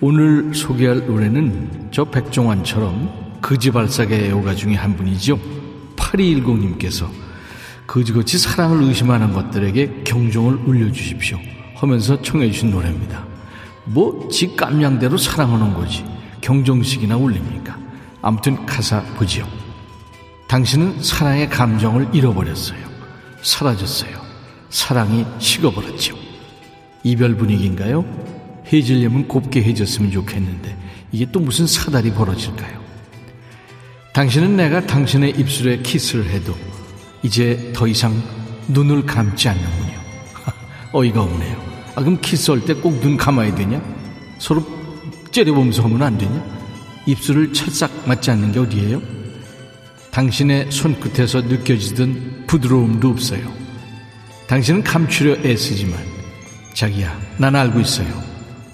오늘 0.02 0.54
소개할 0.54 1.06
노래는 1.06 1.90
저 1.92 2.06
백종환처럼 2.06 3.40
거지발사계 3.42 4.26
애호가 4.26 4.56
중에 4.56 4.76
한 4.76 4.96
분이죠. 4.96 5.40
8210님께서 5.96 7.08
거지같이 7.88 8.38
사랑을 8.38 8.84
의심하는 8.84 9.34
것들에게 9.34 10.02
경종을 10.04 10.56
울려주십시오. 10.66 11.38
하면서 11.76 12.22
청해 12.22 12.52
주신 12.52 12.72
노래입니다. 12.72 13.35
뭐, 13.86 14.28
지 14.30 14.56
깜냥대로 14.56 15.18
사랑하는 15.18 15.74
거지. 15.74 16.06
경정식이나 16.42 17.18
울립니까? 17.18 17.78
아무튼 18.22 18.66
가사 18.66 19.02
보지요. 19.18 19.48
당신은 20.48 21.02
사랑의 21.02 21.50
감정을 21.50 22.10
잃어버렸어요. 22.14 22.80
사라졌어요. 23.42 24.20
사랑이 24.70 25.26
식어버렸죠. 25.40 26.16
이별 27.04 27.36
분위기인가요? 27.36 28.04
헤어지려면 28.66 29.28
곱게 29.28 29.62
헤어졌으면 29.62 30.12
좋겠는데 30.12 30.76
이게 31.12 31.26
또 31.32 31.40
무슨 31.40 31.68
사달이 31.68 32.14
벌어질까요? 32.14 32.84
당신은 34.14 34.56
내가 34.56 34.86
당신의 34.86 35.32
입술에 35.32 35.78
키스를 35.80 36.30
해도 36.30 36.56
이제 37.22 37.72
더 37.76 37.88
이상 37.88 38.14
눈을 38.68 39.06
감지 39.06 39.50
않는군요. 39.50 40.00
어이가 40.94 41.22
없네요. 41.22 41.75
아, 41.96 42.02
그럼 42.02 42.20
키스할 42.22 42.62
때 42.66 42.74
꼭 42.74 43.00
눈 43.02 43.18
감아야 43.18 43.54
되냐? 43.56 43.82
서로 44.40 44.64
째려보면서 45.32 45.84
하면 45.84 46.02
안 46.04 46.18
되냐? 46.18 46.44
입술을 47.06 47.54
찰싹 47.54 47.92
맞지 48.08 48.32
않는 48.32 48.52
게 48.52 48.60
어디예요? 48.60 49.02
당신의 50.12 50.72
손끝에서 50.72 51.42
느껴지던 51.42 52.46
부드러움도 52.48 53.10
없어요. 53.10 53.52
당신은 54.48 54.84
감추려 54.84 55.36
애쓰지만 55.48 56.00
자기야, 56.74 57.18
난 57.38 57.56
알고 57.56 57.80
있어요. 57.80 58.08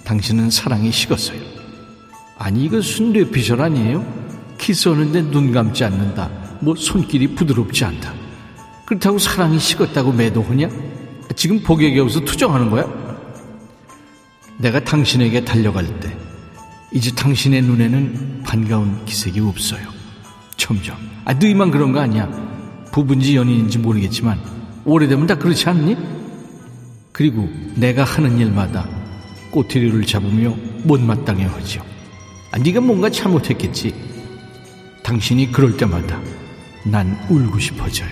당신은 0.04 0.50
사랑이 0.50 0.90
식었어요. 0.90 1.40
아니 2.38 2.64
이거 2.64 2.80
순뇌피셜 2.80 3.60
아니에요? 3.60 4.04
키스하는데 4.58 5.30
눈 5.30 5.52
감지 5.52 5.84
않는다. 5.84 6.30
뭐 6.60 6.74
손길이 6.76 7.28
부드럽지 7.34 7.84
않다. 7.84 8.12
그렇다고 8.84 9.18
사랑이 9.18 9.58
식었다고 9.58 10.12
매도하냐? 10.12 10.68
지금 11.36 11.60
복에 11.62 11.92
겨워서 11.94 12.20
투정하는 12.20 12.70
거야? 12.70 12.84
내가 14.62 14.78
당신에게 14.78 15.44
달려갈 15.44 15.84
때 15.98 16.16
이제 16.92 17.10
당신의 17.10 17.62
눈에는 17.62 18.42
반가운 18.44 19.04
기색이 19.04 19.40
없어요. 19.40 19.88
점점. 20.56 20.96
아, 21.24 21.34
너희만 21.34 21.72
그런 21.72 21.92
거 21.92 22.00
아니야. 22.00 22.30
부부인지 22.92 23.36
연인인지 23.36 23.78
모르겠지만 23.78 24.38
오래되면 24.84 25.26
다 25.26 25.34
그렇지 25.34 25.68
않니? 25.68 25.96
그리고 27.10 27.48
내가 27.74 28.04
하는 28.04 28.38
일마다 28.38 28.88
꼬투리를 29.50 30.06
잡으며 30.06 30.54
못마땅해 30.84 31.44
하죠. 31.44 31.82
아, 32.52 32.58
네가 32.58 32.80
뭔가 32.80 33.10
잘못했겠지. 33.10 33.92
당신이 35.02 35.50
그럴 35.50 35.76
때마다 35.76 36.20
난 36.84 37.18
울고 37.28 37.58
싶어져요. 37.58 38.10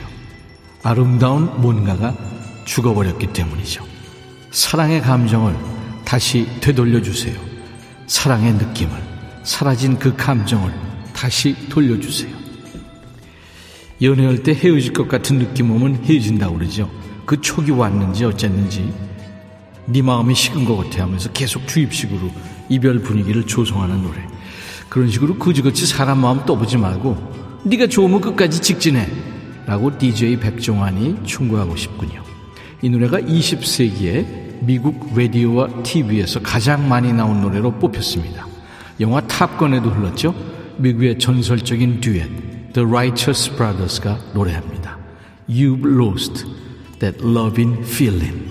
아름다운 0.83 1.61
뭔가가 1.61 2.17
죽어버렸기 2.65 3.29
때문이죠. 3.29 3.85
사랑의 4.51 5.01
감정을 5.01 5.80
다시 6.11 6.45
되돌려주세요. 6.61 7.41
사랑의 8.09 8.55
느낌을, 8.55 8.91
사라진 9.45 9.97
그 9.97 10.17
감정을 10.17 10.75
다시 11.15 11.55
돌려주세요. 11.69 12.35
연애할 14.03 14.43
때 14.43 14.53
헤어질 14.53 14.93
것 14.93 15.07
같은 15.07 15.39
느낌 15.39 15.71
오면 15.71 16.03
헤어진다고 16.05 16.59
그러죠. 16.59 16.91
그 17.25 17.41
촉이 17.41 17.71
왔는지 17.71 18.25
어쨌는지 18.25 18.93
네 19.87 20.03
마음이 20.03 20.35
식은 20.35 20.65
것 20.65 20.79
같아 20.79 21.05
하면서 21.05 21.31
계속 21.31 21.69
주입식으로 21.69 22.29
이별 22.69 22.99
분위기를 22.99 23.47
조성하는 23.47 24.03
노래. 24.03 24.19
그런 24.89 25.09
식으로 25.13 25.37
그지그지 25.37 25.87
사람 25.87 26.23
마음 26.23 26.45
떠보지 26.45 26.77
말고 26.77 27.61
네가 27.63 27.87
좋으면 27.87 28.21
끝까지 28.21 28.61
직진해 28.61 29.07
라고 29.65 29.97
DJ 29.97 30.41
백종환이 30.41 31.19
충고하고 31.25 31.77
싶군요. 31.77 32.25
이 32.83 32.89
노래가 32.89 33.21
20세기에 33.21 34.50
미국 34.61 35.17
라디오와 35.17 35.83
TV에서 35.83 36.41
가장 36.41 36.89
많이 36.89 37.13
나온 37.13 37.41
노래로 37.41 37.73
뽑혔습니다. 37.79 38.47
영화 39.01 39.21
탑건에도 39.23 39.91
흘렀죠. 39.91 40.35
미국의 40.77 41.19
전설적인 41.19 42.01
듀엣 42.01 42.73
The 42.73 42.87
Righteous 42.87 43.57
Brothers가 43.57 44.19
노래합니다. 44.35 44.99
You've 45.49 45.85
lost 45.85 46.47
that 47.01 47.19
loving 47.25 47.83
feeling. 47.83 48.51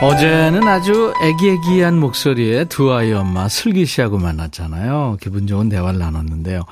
어제는 0.00 0.68
아주 0.68 1.12
애기애기한 1.20 1.98
목소리의 1.98 2.66
두 2.66 2.92
아이 2.92 3.12
엄마 3.12 3.48
슬기 3.48 3.84
씨하고 3.84 4.16
만났잖아요. 4.18 5.16
기분 5.20 5.48
좋은 5.48 5.68
대화를 5.68 5.98
나눴는데요. 5.98 6.62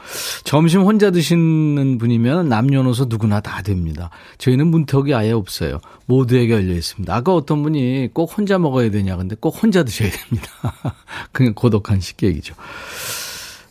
점심 0.44 0.82
혼자 0.82 1.10
드시는 1.10 1.98
분이면 1.98 2.48
남녀노소 2.48 3.06
누구나 3.06 3.40
다 3.40 3.62
됩니다. 3.62 4.10
저희는 4.38 4.68
문턱이 4.68 5.12
아예 5.12 5.32
없어요. 5.32 5.80
모두에게 6.06 6.52
열려 6.52 6.72
있습니다. 6.74 7.12
아까 7.12 7.34
어떤 7.34 7.64
분이 7.64 8.10
꼭 8.14 8.38
혼자 8.38 8.60
먹어야 8.60 8.92
되냐 8.92 9.16
근데 9.16 9.34
꼭 9.34 9.60
혼자 9.60 9.82
드셔야 9.82 10.08
됩니다. 10.08 10.48
그냥 11.32 11.52
고독한 11.54 11.98
식객이죠. 11.98 12.54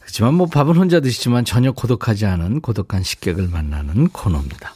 그렇지만 0.02 0.34
뭐 0.34 0.48
밥은 0.48 0.76
혼자 0.76 1.00
드시지만 1.00 1.46
전혀 1.46 1.72
고독하지 1.72 2.26
않은 2.26 2.60
고독한 2.60 3.04
식객을 3.04 3.48
만나는 3.48 4.10
코너입니다. 4.10 4.74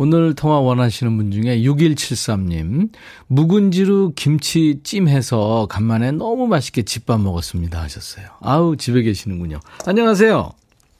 오늘 0.00 0.32
통화 0.36 0.60
원하시는 0.60 1.16
분 1.16 1.32
중에 1.32 1.60
6173님, 1.62 2.90
묵은지로 3.26 4.12
김치 4.14 4.78
찜 4.84 5.08
해서 5.08 5.66
간만에 5.68 6.12
너무 6.12 6.46
맛있게 6.46 6.82
집밥 6.82 7.20
먹었습니다 7.20 7.82
하셨어요. 7.82 8.26
아우, 8.40 8.76
집에 8.76 9.02
계시는군요. 9.02 9.58
안녕하세요. 9.88 10.50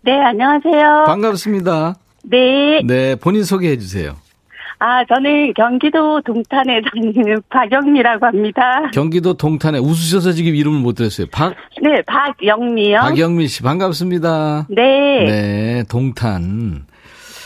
네, 0.02 0.18
안녕하세요. 0.20 1.04
반갑습니다. 1.06 1.94
네. 2.24 2.82
네, 2.84 3.14
본인 3.14 3.44
소개해 3.44 3.78
주세요. 3.78 4.16
아, 4.80 5.04
저는 5.06 5.54
경기도 5.54 6.20
동탄에 6.22 6.80
다니는 6.90 7.42
박영미라고 7.50 8.26
합니다. 8.26 8.90
경기도 8.92 9.34
동탄에 9.34 9.78
웃으셔서 9.78 10.32
지금 10.32 10.56
이름을 10.56 10.80
못 10.80 10.94
들었어요. 10.94 11.28
박? 11.30 11.54
네, 11.80 12.02
박영미요. 12.04 12.98
박영미 12.98 13.46
씨, 13.46 13.62
반갑습니다. 13.62 14.66
네. 14.70 15.24
네, 15.24 15.84
동탄. 15.88 16.84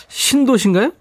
신도신가요? 0.08 0.92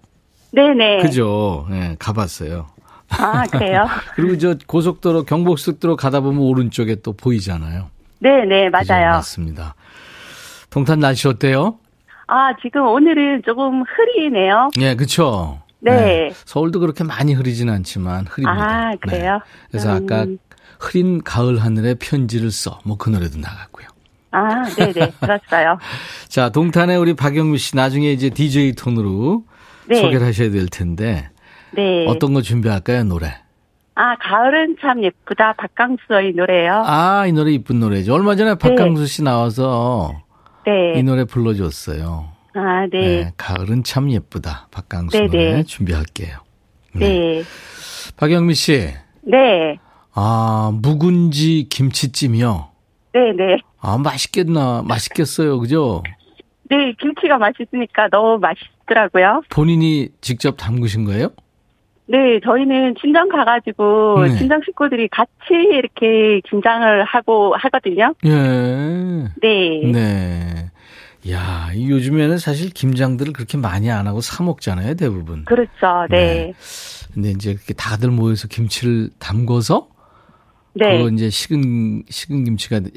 네네. 0.51 1.01
그죠. 1.01 1.65
네, 1.69 1.95
가봤어요. 1.99 2.67
아, 3.09 3.43
그래요? 3.47 3.85
그리고 4.15 4.37
저 4.37 4.55
고속도로, 4.65 5.23
경복속도로 5.23 5.95
가다 5.95 6.21
보면 6.21 6.41
오른쪽에 6.41 6.95
또 7.01 7.13
보이잖아요. 7.13 7.89
네네, 8.19 8.69
그죠? 8.71 8.93
맞아요. 8.93 9.11
맞습니다. 9.11 9.75
동탄 10.69 10.99
날씨 10.99 11.27
어때요? 11.27 11.77
아, 12.27 12.55
지금 12.61 12.85
오늘은 12.87 13.41
조금 13.45 13.83
흐리네요. 13.83 14.69
예, 14.79 14.95
그쵸. 14.95 15.59
네. 15.81 16.31
서울도 16.45 16.79
그렇게 16.79 17.03
많이 17.03 17.33
흐리진 17.33 17.69
않지만 17.69 18.27
흐립니다. 18.27 18.89
아, 18.89 18.93
그래요? 19.01 19.39
그래서 19.69 19.97
음. 19.97 20.03
아까 20.03 20.25
흐린 20.79 21.21
가을 21.23 21.57
하늘에 21.61 21.95
편지를 21.95 22.51
써. 22.51 22.79
뭐 22.85 22.97
그 22.97 23.09
노래도 23.09 23.37
나갔고요. 23.39 23.87
아, 24.31 24.63
네네, 24.77 25.11
들었어요. 25.19 25.77
자, 26.29 26.49
동탄에 26.49 26.95
우리 26.95 27.13
박영미 27.15 27.57
씨 27.57 27.75
나중에 27.75 28.11
이제 28.13 28.29
DJ 28.29 28.73
톤으로 28.73 29.43
네. 29.91 30.01
소개를 30.01 30.25
하셔야 30.25 30.49
될 30.49 30.67
텐데 30.67 31.29
네. 31.71 32.05
어떤 32.07 32.33
거 32.33 32.41
준비할까요, 32.41 33.03
노래? 33.03 33.33
아, 33.95 34.15
가을은 34.17 34.77
참 34.81 35.03
예쁘다. 35.03 35.53
박강수의 35.53 36.33
노래요. 36.33 36.81
아, 36.85 37.25
이 37.27 37.33
노래 37.33 37.51
이쁜 37.51 37.79
노래죠. 37.79 38.13
얼마 38.13 38.35
전에 38.35 38.55
박강수 38.55 39.05
씨 39.05 39.21
나와서 39.23 40.13
네. 40.65 40.97
이 40.97 41.03
노래 41.03 41.25
불러줬어요. 41.25 42.29
아, 42.53 42.87
네. 42.91 43.31
가을은 43.37 43.83
참 43.83 44.09
예쁘다. 44.11 44.67
박강수 44.71 45.17
네, 45.17 45.25
노래 45.27 45.53
네. 45.55 45.63
준비할게요. 45.63 46.37
네. 46.93 47.43
박영미 48.17 48.53
씨, 48.53 48.93
네. 49.21 49.77
아, 50.13 50.71
묵은지 50.81 51.67
김치찜이요. 51.69 52.69
네네. 53.13 53.57
아, 53.79 53.97
맛있겠나, 53.97 54.83
맛있겠어요. 54.87 55.59
그죠? 55.59 56.03
네, 56.69 56.93
김치가 56.99 57.37
맛있으니까 57.37 58.07
너무 58.09 58.39
맛있 58.39 58.61
더라고요. 58.95 59.41
본인이 59.49 60.09
직접 60.19 60.57
담그신 60.57 61.05
거예요? 61.05 61.29
네, 62.07 62.39
저희는 62.43 62.95
친정 62.99 63.29
가가지고 63.29 64.23
네. 64.23 64.37
친정 64.37 64.59
식구들이 64.65 65.07
같이 65.07 65.31
이렇게 65.49 66.41
김장을 66.49 67.05
하고 67.05 67.55
하거든요. 67.55 68.13
예. 68.25 69.29
네. 69.41 69.91
네. 69.91 70.71
야, 71.31 71.69
이 71.73 71.89
요즘에는 71.89 72.37
사실 72.37 72.71
김장들을 72.71 73.31
그렇게 73.31 73.57
많이 73.57 73.89
안 73.89 74.07
하고 74.07 74.19
사 74.19 74.43
먹잖아요, 74.43 74.95
대부분. 74.95 75.45
그렇죠. 75.45 76.07
네. 76.09 76.53
근데 77.13 77.29
이제 77.29 77.51
이렇게 77.51 77.73
다들 77.73 78.09
모여서 78.09 78.47
김치를 78.47 79.09
담궈서 79.19 79.87
네. 80.73 80.97
그거 80.97 81.09
이제 81.09 81.29
식은 81.29 82.03
식은 82.09 82.43
김치가 82.43 82.77
음, 82.77 82.89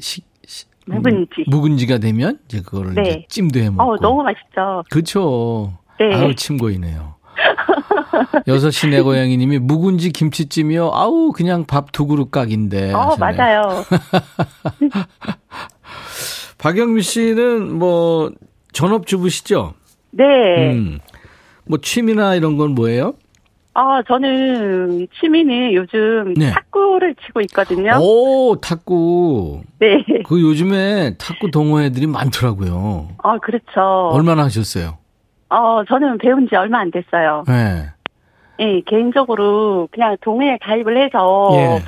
묵은지. 0.87 1.45
묵은지가 1.47 1.99
되면 1.99 2.39
이제 2.45 2.61
그거를 2.61 2.95
네. 2.95 3.01
이제 3.01 3.25
찜도 3.29 3.59
해 3.59 3.69
먹고. 3.69 3.93
어, 3.93 3.97
너무 3.97 4.23
맛있죠. 4.23 4.83
그렇죠. 4.89 5.73
네. 5.99 6.13
아우 6.13 6.33
침 6.35 6.57
고이네요. 6.57 7.15
여섯 8.47 8.71
시내 8.71 9.01
고양이님이 9.01 9.59
묵은지 9.59 10.11
김치찜이요. 10.11 10.91
아우 10.93 11.31
그냥 11.31 11.65
밥 11.65 11.91
두 11.91 12.05
그릇 12.07 12.31
각인데. 12.31 12.93
어, 12.93 12.99
하셨네요. 13.11 13.35
맞아요. 13.37 13.83
박영미 16.57 17.01
씨는 17.01 17.77
뭐 17.77 18.31
전업주부시죠? 18.73 19.73
네. 20.11 20.23
음. 20.73 20.99
뭐 21.65 21.79
취미나 21.81 22.35
이런 22.35 22.57
건 22.57 22.71
뭐예요? 22.75 23.13
아, 23.73 24.01
저는 24.07 25.07
취미는 25.19 25.73
요즘 25.73 26.33
네. 26.35 26.51
탁구를 26.51 27.15
치고 27.25 27.41
있거든요. 27.41 27.97
오 27.99 28.55
탁구. 28.61 29.63
네. 29.79 30.05
그 30.25 30.41
요즘에 30.41 31.17
탁구 31.17 31.51
동호회들이 31.51 32.07
많더라고요. 32.07 33.09
아, 33.21 33.37
그렇죠. 33.39 34.09
얼마나 34.13 34.43
하셨어요? 34.45 34.97
어, 35.49 35.83
저는 35.85 36.17
배운 36.17 36.47
지 36.47 36.55
얼마 36.55 36.79
안 36.79 36.91
됐어요. 36.91 37.43
네. 37.47 37.89
예, 38.59 38.81
개인적으로 38.81 39.87
그냥 39.91 40.15
동호회에 40.21 40.57
가입을 40.61 40.97
해서 40.97 41.49
예. 41.55 41.81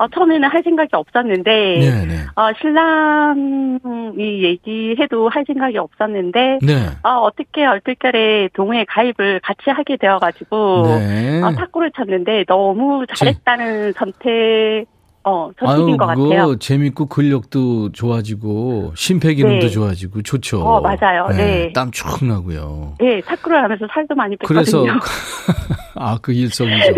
어, 0.00 0.08
처음에는 0.08 0.48
할 0.48 0.62
생각이 0.62 0.88
없었는데 0.92 1.50
네, 1.50 2.06
네. 2.06 2.14
어, 2.34 2.52
신랑이 2.58 4.42
얘기해도 4.42 5.28
할 5.28 5.44
생각이 5.46 5.76
없었는데 5.76 6.58
네. 6.62 6.74
어, 7.02 7.18
어떻게 7.20 7.66
얼떨결에 7.66 8.48
동호회 8.54 8.84
가입을 8.88 9.40
같이 9.42 9.68
하게 9.68 9.96
되어가지고 9.98 10.82
네. 10.86 11.42
어, 11.42 11.52
탁구를 11.52 11.90
쳤는데 11.94 12.44
너무 12.48 13.04
잘했다는 13.14 13.92
선택 13.92 14.86
어, 15.22 15.50
저축인 15.58 15.96
것 15.98 16.06
그거 16.06 16.28
같아요. 16.28 16.56
재밌고 16.56 17.06
근력도 17.06 17.92
좋아지고 17.92 18.94
심폐 18.96 19.34
기능도 19.34 19.66
네. 19.66 19.70
좋아지고 19.70 20.22
좋죠. 20.22 20.62
어, 20.62 20.80
맞아요. 20.80 21.28
네. 21.28 21.70
땀쭉 21.74 22.24
나고요. 22.24 22.96
예, 23.02 23.20
탁구를 23.20 23.62
하면서 23.62 23.86
살도 23.92 24.14
많이 24.14 24.36
그래서 24.36 24.82
뺐거든요. 24.82 25.00
아그 25.96 26.32
일석이조. 26.32 26.94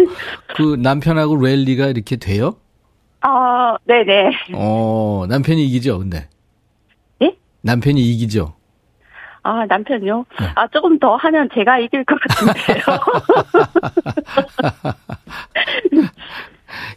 그 0.55 0.77
남편하고 0.81 1.37
랠리가 1.37 1.87
이렇게 1.89 2.17
돼요? 2.17 2.57
아, 3.23 3.77
네네. 3.85 4.31
어 4.55 5.25
남편이 5.29 5.65
이기죠, 5.67 5.99
근데. 5.99 6.29
예? 7.23 7.37
남편이 7.63 8.01
이기죠. 8.01 8.55
아, 9.45 9.65
남편요? 9.67 10.25
네. 10.39 10.47
아, 10.55 10.69
조금 10.69 11.01
더 11.01 11.17
하면 11.17 11.49
제가 11.53 11.81
이길 11.81 12.05
것 12.05 12.17
같은데요. 12.21 12.85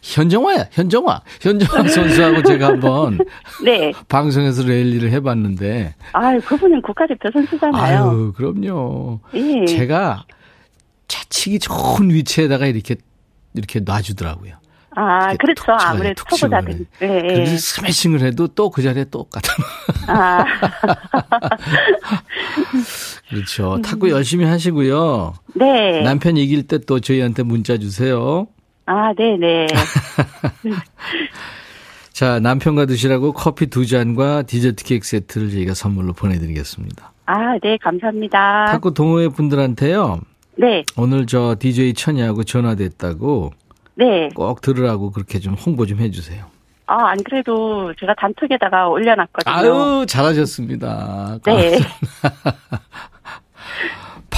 현정화야, 0.02 0.68
현정화. 0.72 1.20
현정화 1.40 1.88
선수하고 1.88 2.42
제가 2.42 2.66
한번 2.68 3.18
네. 3.64 3.92
방송에서 4.08 4.62
랠리를 4.62 5.10
해봤는데. 5.10 5.94
아, 6.12 6.38
그분은 6.38 6.82
국가대표 6.82 7.30
선수잖아요. 7.32 8.04
아유, 8.04 8.32
그럼요. 8.36 9.20
예. 9.34 9.64
제가 9.66 10.24
좌측이 11.08 11.58
좋은 11.60 12.10
위치에다가 12.10 12.66
이렇게 12.66 12.96
이렇게 13.54 13.80
놔주더라고요. 13.80 14.54
아, 14.98 15.34
그렇죠. 15.36 15.62
툭 15.66 15.78
치고 15.78 15.78
아무래도 15.78 16.24
초보자들. 16.24 16.86
예, 17.02 17.06
예. 17.06 17.20
그래서 17.34 17.56
스매싱을 17.58 18.20
해도 18.22 18.48
또 18.48 18.70
그 18.70 18.80
자리에 18.82 19.04
똑같은. 19.04 19.50
아, 20.08 20.42
그렇죠. 23.28 23.80
탁구 23.82 24.10
열심히 24.10 24.44
하시고요. 24.46 25.34
네. 25.54 26.02
남편 26.02 26.36
이길 26.36 26.66
때 26.66 26.78
또 26.78 27.00
저희한테 27.00 27.42
문자 27.42 27.78
주세요. 27.78 28.46
아, 28.86 29.12
네네. 29.14 29.66
자, 32.12 32.40
남편과 32.40 32.86
드시라고 32.86 33.32
커피 33.32 33.66
두 33.66 33.84
잔과 33.86 34.42
디저트 34.42 34.84
케이크 34.84 35.06
세트를 35.06 35.50
저희가 35.50 35.74
선물로 35.74 36.12
보내드리겠습니다. 36.14 37.12
아, 37.26 37.58
네, 37.62 37.76
감사합니다. 37.76 38.66
탁구 38.66 38.94
동호회 38.94 39.28
분들한테요. 39.28 40.20
네, 40.58 40.84
오늘 40.96 41.26
저 41.26 41.56
DJ 41.58 41.92
천이하고 41.92 42.44
전화됐다고 42.44 43.52
네. 43.96 44.30
꼭 44.34 44.62
들으라고 44.62 45.10
그렇게 45.10 45.38
좀 45.40 45.54
홍보 45.54 45.84
좀 45.84 45.98
해주세요. 45.98 46.46
아, 46.86 47.08
안 47.08 47.22
그래도 47.24 47.92
제가 47.98 48.14
단톡에다가 48.14 48.88
올려놨거든요. 48.88 49.54
아유, 49.54 50.06
잘하셨습니다. 50.06 51.38
네. 51.44 51.78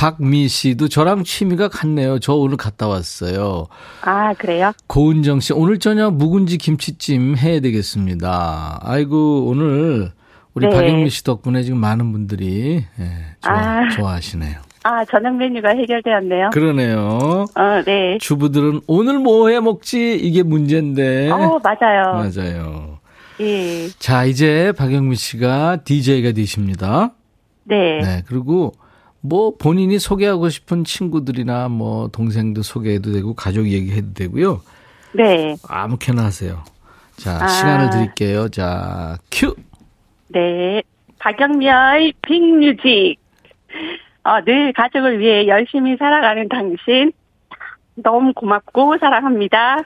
박미 0.02 0.46
씨도 0.46 0.86
저랑 0.88 1.24
취미가 1.24 1.66
같네요. 1.66 2.20
저 2.20 2.32
오늘 2.34 2.56
갔다 2.56 2.86
왔어요. 2.86 3.66
아, 4.02 4.32
그래요? 4.34 4.70
고은정 4.86 5.40
씨, 5.40 5.52
오늘 5.52 5.80
저녁 5.80 6.14
묵은지 6.14 6.56
김치찜 6.56 7.36
해야 7.36 7.58
되겠습니다. 7.58 8.78
아이고, 8.80 9.46
오늘 9.48 10.12
우리 10.54 10.68
네. 10.68 10.72
박영미 10.72 11.10
씨 11.10 11.24
덕분에 11.24 11.64
지금 11.64 11.80
많은 11.80 12.12
분들이 12.12 12.84
예, 13.00 13.10
좋아, 13.40 13.52
아. 13.56 13.88
좋아하시네요. 13.88 14.60
아, 14.84 15.04
저녁 15.06 15.34
메뉴가 15.36 15.70
해결되었네요. 15.70 16.50
그러네요. 16.52 17.46
어, 17.56 17.82
네. 17.84 18.18
주부들은 18.20 18.82
오늘 18.86 19.18
뭐 19.18 19.50
해 19.50 19.58
먹지? 19.58 20.14
이게 20.14 20.44
문제인데. 20.44 21.28
어, 21.30 21.60
맞아요. 21.60 22.12
맞아요. 22.12 22.98
예. 23.40 23.88
자, 23.98 24.24
이제 24.26 24.72
박영미 24.78 25.16
씨가 25.16 25.78
DJ가 25.82 26.30
되십니다. 26.30 27.14
네. 27.64 27.98
네. 28.00 28.22
그리고 28.28 28.74
뭐 29.20 29.54
본인이 29.56 29.98
소개하고 29.98 30.48
싶은 30.48 30.84
친구들이나 30.84 31.68
뭐 31.68 32.08
동생도 32.08 32.62
소개해도 32.62 33.12
되고 33.12 33.34
가족 33.34 33.68
얘기해도 33.68 34.14
되고요. 34.14 34.60
네. 35.12 35.56
아무렇게나 35.68 36.24
하세요. 36.24 36.62
자, 37.16 37.38
아. 37.42 37.48
시간을 37.48 37.90
드릴게요. 37.90 38.48
자, 38.48 39.18
큐. 39.30 39.54
네. 40.28 40.82
박영미의 41.18 42.12
빅뮤직. 42.22 43.16
어, 44.22 44.40
늘 44.44 44.72
가족을 44.72 45.18
위해 45.18 45.46
열심히 45.48 45.96
살아가는 45.96 46.48
당신. 46.48 47.12
너무 47.96 48.32
고맙고 48.34 48.98
사랑합니다. 48.98 49.78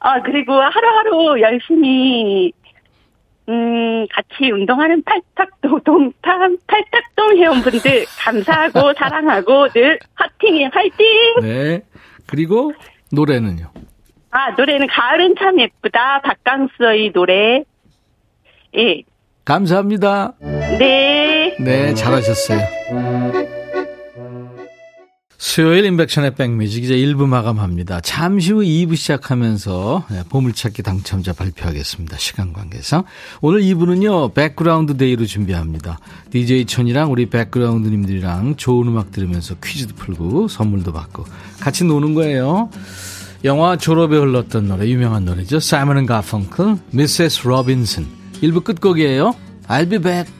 어, 0.00 0.22
그리고 0.24 0.54
하루하루 0.54 1.40
열심히, 1.40 2.52
음, 3.50 4.06
같이 4.12 4.52
운동하는 4.52 5.02
팔탁도, 5.02 5.80
동탄, 5.80 6.56
팔탁동 6.68 7.36
회원분들 7.36 8.06
감사하고 8.24 8.92
사랑하고 8.96 9.68
늘 9.70 9.98
화팅이 10.14 10.66
화이팅! 10.66 11.06
네. 11.42 11.82
그리고 12.26 12.72
노래는요. 13.12 13.72
아, 14.30 14.52
노래는 14.52 14.86
가을은 14.86 15.34
참 15.36 15.58
예쁘다. 15.60 16.20
박강수의 16.20 17.10
노래. 17.12 17.64
예. 18.76 19.02
감사합니다. 19.44 20.34
네. 20.78 21.56
네, 21.58 21.92
잘하셨어요. 21.94 22.60
수요일 25.42 25.86
임백천의 25.86 26.34
백뮤직 26.34 26.84
이제 26.84 26.94
1부 26.94 27.26
마감합니다. 27.26 28.02
잠시 28.02 28.52
후 28.52 28.60
2부 28.60 28.94
시작하면서 28.94 30.04
네, 30.10 30.22
보물찾기 30.28 30.82
당첨자 30.82 31.32
발표하겠습니다. 31.32 32.18
시간 32.18 32.52
관계상. 32.52 33.04
오늘 33.40 33.62
2부는요, 33.62 34.34
백그라운드 34.34 34.98
Day로 34.98 35.24
준비합니다. 35.24 35.98
DJ 36.30 36.66
천이랑 36.66 37.10
우리 37.10 37.24
백그라운드님들이랑 37.30 38.56
좋은 38.56 38.88
음악 38.88 39.12
들으면서 39.12 39.54
퀴즈도 39.64 39.94
풀고 39.94 40.48
선물도 40.48 40.92
받고 40.92 41.24
같이 41.58 41.84
노는 41.84 42.12
거예요. 42.12 42.68
영화 43.44 43.78
졸업에 43.78 44.18
흘렀던 44.18 44.68
노래, 44.68 44.86
유명한 44.88 45.24
노래죠. 45.24 45.58
사이먼 45.58 46.04
가펑클, 46.04 46.76
Mrs. 46.90 47.48
Robinson. 47.48 48.06
1부 48.42 48.62
끝곡이에요. 48.62 49.34
I'll 49.68 49.88
be 49.88 49.98
back. 49.98 50.39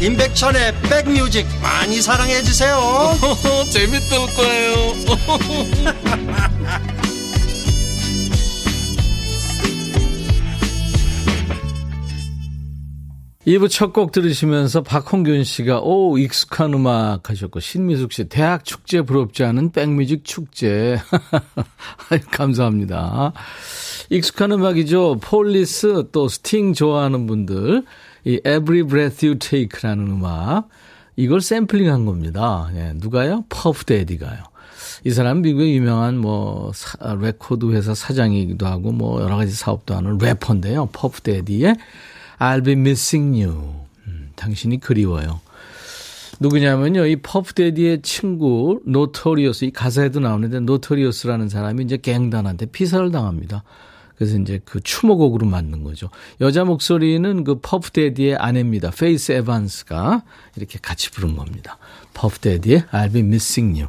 임백천의 0.00 0.74
백뮤직 0.82 1.46
많이 1.60 2.00
사랑해 2.00 2.40
주세요 2.42 2.78
재밌을 3.70 4.18
거예요 4.36 4.94
2부 13.46 13.70
첫 13.70 13.94
곡 13.94 14.12
들으시면서 14.12 14.82
박홍균 14.82 15.42
씨가 15.42 15.80
오 15.80 16.18
익숙한 16.18 16.74
음악 16.74 17.30
하셨고 17.30 17.60
신미숙 17.60 18.12
씨 18.12 18.24
대학 18.24 18.62
축제 18.66 19.00
부럽지 19.00 19.42
않은 19.42 19.72
백뮤직 19.72 20.22
축제 20.26 20.98
감사합니다. 22.30 23.32
익숙한 24.10 24.52
음악이죠. 24.52 25.20
폴리스 25.22 26.08
또 26.12 26.28
스팅 26.28 26.74
좋아하는 26.74 27.26
분들 27.26 27.84
이 28.24 28.34
Every 28.46 28.82
Breath 28.82 29.26
You 29.26 29.38
Take라는 29.38 30.06
음악 30.08 30.68
이걸 31.16 31.40
샘플링한 31.40 32.06
겁니다. 32.06 32.70
예, 32.74 32.92
누가요? 32.94 33.44
퍼프 33.48 33.84
대디가요. 33.84 34.38
이 35.04 35.10
사람 35.10 35.42
미국의 35.42 35.74
유명한 35.76 36.18
뭐 36.18 36.70
사- 36.74 37.14
레코드 37.14 37.72
회사 37.72 37.94
사장이기도 37.94 38.66
하고 38.66 38.92
뭐 38.92 39.22
여러 39.22 39.36
가지 39.36 39.52
사업도 39.52 39.94
하는 39.94 40.18
래퍼인데요. 40.18 40.86
퍼프 40.92 41.20
대디의 41.22 41.76
I'll 42.38 42.64
be 42.64 42.72
missing 42.74 43.42
you. 43.42 43.74
음, 44.06 44.30
당신이 44.36 44.80
그리워요. 44.80 45.40
누구냐면요. 46.40 47.06
이 47.06 47.16
퍼프 47.16 47.54
대디의 47.54 48.02
친구 48.02 48.80
노토리어스 48.86 49.64
이 49.66 49.70
가사에도 49.72 50.20
나오는데 50.20 50.60
노토리어스라는 50.60 51.48
사람이 51.48 51.84
이제 51.84 51.96
갱단한테 51.96 52.66
피살을 52.66 53.10
당합니다. 53.10 53.64
그래서 54.18 54.36
이제 54.36 54.60
그 54.64 54.80
추모곡으로 54.80 55.46
만든 55.46 55.84
거죠. 55.84 56.10
여자 56.40 56.64
목소리는 56.64 57.44
그 57.44 57.60
퍼프 57.60 57.92
대디의 57.92 58.34
아내입니다. 58.36 58.90
페이스 58.90 59.30
에반스가 59.30 60.24
이렇게 60.56 60.80
같이 60.82 61.12
부른 61.12 61.36
겁니다. 61.36 61.78
퍼프 62.14 62.40
대디의 62.40 62.82
I'll 62.90 63.12
be 63.12 63.20
missing 63.22 63.80
you. 63.80 63.88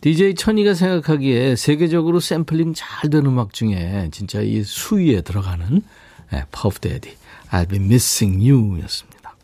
DJ 0.00 0.36
천이가 0.36 0.74
생각하기에 0.74 1.56
세계적으로 1.56 2.20
샘플링 2.20 2.72
잘 2.74 3.10
된 3.10 3.26
음악 3.26 3.52
중에 3.52 4.08
진짜 4.12 4.40
이 4.40 4.62
수위에 4.62 5.22
들어가는 5.22 5.82
네, 6.30 6.44
퍼프 6.52 6.78
데디 6.78 7.16
I'll 7.50 7.68
be 7.68 7.78
missing 7.80 8.48
you 8.48 8.80
였습니다. 8.84 9.34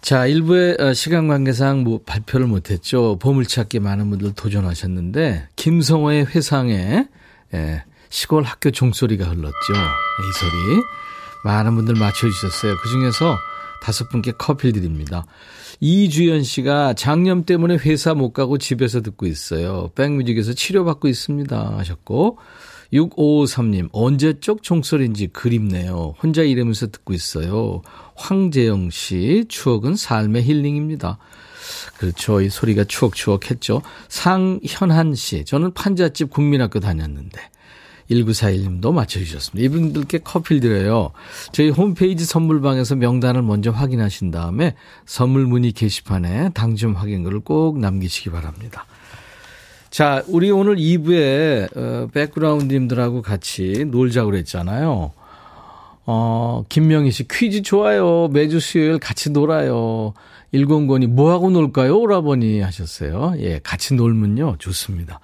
자, 0.00 0.26
일부의 0.26 0.76
어, 0.80 0.94
시간 0.94 1.28
관계상 1.28 1.84
뭐 1.84 2.00
발표를 2.04 2.46
못했죠. 2.46 3.18
보물찾기 3.20 3.78
많은 3.80 4.10
분들 4.10 4.32
도전하셨는데, 4.34 5.48
김성호의 5.56 6.26
회상에, 6.26 7.06
예, 7.54 7.84
시골 8.12 8.42
학교 8.42 8.70
종소리가 8.70 9.24
흘렀죠. 9.24 9.72
이 9.72 10.38
소리. 10.38 10.82
많은 11.44 11.74
분들 11.74 11.94
맞춰주셨어요. 11.94 12.76
그 12.76 12.88
중에서 12.90 13.38
다섯 13.82 14.10
분께 14.10 14.32
커피를 14.32 14.74
드립니다. 14.74 15.24
이주연 15.80 16.42
씨가 16.42 16.92
장염 16.92 17.46
때문에 17.46 17.78
회사 17.78 18.12
못 18.12 18.32
가고 18.32 18.58
집에서 18.58 19.00
듣고 19.00 19.26
있어요. 19.26 19.90
백뮤직에서 19.94 20.52
치료받고 20.52 21.08
있습니다. 21.08 21.78
하셨고, 21.78 22.38
6553님, 22.92 23.88
언제적 23.92 24.62
종소리인지 24.62 25.28
그립네요. 25.28 26.14
혼자 26.22 26.42
이러면서 26.42 26.88
듣고 26.88 27.14
있어요. 27.14 27.80
황재영 28.14 28.90
씨, 28.90 29.46
추억은 29.48 29.96
삶의 29.96 30.44
힐링입니다. 30.44 31.16
그렇죠. 31.96 32.42
이 32.42 32.50
소리가 32.50 32.84
추억추억 32.84 33.50
했죠. 33.50 33.80
상현한 34.08 35.14
씨, 35.14 35.46
저는 35.46 35.72
판잣집 35.72 36.28
국민학교 36.28 36.78
다녔는데. 36.78 37.40
1941님도 38.12 38.92
맞춰주셨습니다. 38.92 39.64
이분들께 39.64 40.18
커피를 40.18 40.60
드려요. 40.60 41.10
저희 41.52 41.70
홈페이지 41.70 42.24
선물방에서 42.24 42.96
명단을 42.96 43.42
먼저 43.42 43.70
확인하신 43.70 44.30
다음에 44.30 44.74
선물 45.06 45.46
문의 45.46 45.72
게시판에 45.72 46.50
당첨 46.50 46.94
확인글을 46.94 47.40
꼭 47.40 47.78
남기시기 47.78 48.30
바랍니다. 48.30 48.86
자, 49.90 50.24
우리 50.26 50.50
오늘 50.50 50.76
2부에 50.76 51.76
어, 51.76 52.08
백그라운드님들하고 52.14 53.20
같이 53.20 53.84
놀자고 53.90 54.30
그랬잖아요. 54.30 55.12
어, 56.06 56.64
김명희 56.68 57.10
씨 57.10 57.28
퀴즈 57.28 57.62
좋아요. 57.62 58.28
매주 58.28 58.58
수요일 58.58 58.98
같이 58.98 59.30
놀아요. 59.30 60.14
1공건이 60.54 61.06
뭐하고 61.06 61.50
놀까요? 61.50 61.98
오라버니 61.98 62.60
하셨어요. 62.60 63.34
예, 63.38 63.58
같이 63.62 63.94
놀면요. 63.94 64.56
좋습니다. 64.58 65.20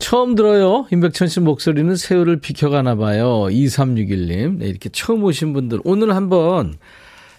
처음 0.00 0.34
들어요. 0.34 0.86
임백천 0.90 1.28
씨 1.28 1.40
목소리는 1.40 1.94
새우를 1.94 2.40
비켜가나 2.40 2.96
봐요. 2.96 3.46
2361님. 3.50 4.58
네, 4.58 4.66
이렇게 4.66 4.88
처음 4.88 5.22
오신 5.22 5.52
분들. 5.52 5.80
오늘 5.84 6.16
한번 6.16 6.78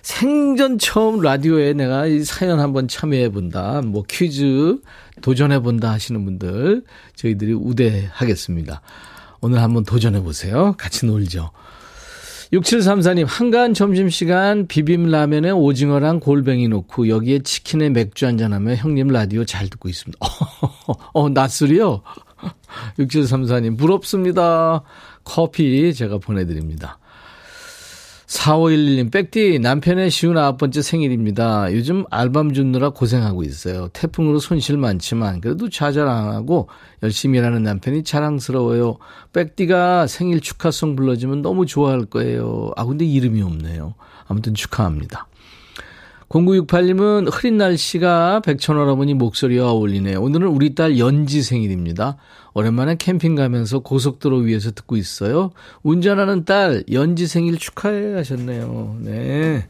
생전 0.03 0.77
처음 0.77 1.21
라디오에 1.21 1.73
내가 1.73 2.05
이 2.05 2.23
사연 2.23 2.59
한번 2.59 2.87
참여해 2.87 3.29
본다. 3.29 3.81
뭐 3.83 4.03
퀴즈 4.07 4.77
도전해 5.21 5.59
본다 5.59 5.91
하시는 5.91 6.23
분들 6.23 6.83
저희들이 7.15 7.53
우대하겠습니다. 7.53 8.81
오늘 9.41 9.61
한번 9.61 9.83
도전해 9.83 10.21
보세요. 10.21 10.75
같이 10.77 11.07
놀죠. 11.07 11.51
6734님, 12.53 13.25
한간 13.27 13.73
점심시간 13.73 14.67
비빔라면에 14.67 15.51
오징어랑 15.51 16.19
골뱅이 16.19 16.67
넣고 16.67 17.07
여기에 17.07 17.39
치킨에 17.39 17.89
맥주 17.89 18.25
한잔하며 18.27 18.75
형님 18.75 19.07
라디오 19.07 19.45
잘 19.45 19.69
듣고 19.69 19.87
있습니다. 19.87 20.19
어, 21.13 21.29
낮술이요? 21.29 22.01
6734님, 22.99 23.77
부럽습니다. 23.77 24.83
커피 25.23 25.93
제가 25.93 26.17
보내드립니다. 26.17 26.97
4511님, 28.31 29.11
백디, 29.11 29.59
남편의 29.59 30.09
쉬운 30.09 30.37
아홉 30.37 30.57
번째 30.57 30.81
생일입니다. 30.81 31.73
요즘 31.73 32.05
알밤 32.09 32.53
줍느라 32.53 32.91
고생하고 32.91 33.43
있어요. 33.43 33.89
태풍으로 33.89 34.39
손실 34.39 34.77
많지만, 34.77 35.41
그래도 35.41 35.69
좌절 35.69 36.07
안 36.07 36.29
하고 36.33 36.69
열심히 37.03 37.39
일하는 37.39 37.63
남편이 37.63 38.03
자랑스러워요. 38.03 38.99
백디가 39.33 40.07
생일 40.07 40.39
축하송 40.39 40.95
불러주면 40.95 41.41
너무 41.41 41.65
좋아할 41.65 42.05
거예요. 42.05 42.71
아, 42.77 42.85
근데 42.85 43.03
이름이 43.03 43.41
없네요. 43.41 43.95
아무튼 44.27 44.53
축하합니다. 44.53 45.27
0968님은 46.31 47.29
흐린 47.31 47.57
날씨가 47.57 48.39
백천할아버니 48.41 49.15
목소리와 49.15 49.71
어울리네요. 49.71 50.21
오늘은 50.21 50.47
우리 50.47 50.75
딸 50.75 50.97
연지 50.97 51.43
생일입니다. 51.43 52.15
오랜만에 52.53 52.95
캠핑 52.95 53.35
가면서 53.35 53.79
고속도로 53.79 54.37
위에서 54.37 54.71
듣고 54.71 54.95
있어요. 54.95 55.51
운전하는 55.83 56.45
딸 56.45 56.83
연지 56.91 57.27
생일 57.27 57.57
축하해 57.57 58.13
하셨네요. 58.15 58.97
네. 59.01 59.67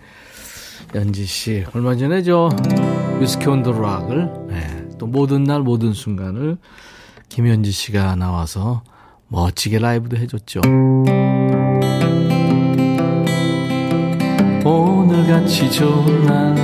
연지 0.93 1.26
씨 1.26 1.65
얼마 1.74 1.95
전에 1.95 2.21
저 2.21 2.50
위스키 3.19 3.47
온 3.47 3.63
더 3.63 3.71
락을 3.71 4.30
네. 4.50 4.89
또 5.00 5.08
모든 5.08 5.43
날 5.43 5.62
모든 5.62 5.93
순간을 5.93 6.58
김연지 7.30 7.71
씨가 7.71 8.15
나와서 8.15 8.84
멋지게 9.30 9.80
라이브도 9.80 10.17
해줬죠. 10.17 10.62
오늘같이 14.63 15.71
좋은 15.71 16.26
날 16.26 16.56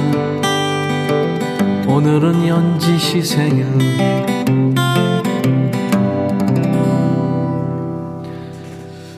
오늘은 1.87 2.47
연지 2.47 2.97
씨 2.99 3.23
생일 3.23 3.65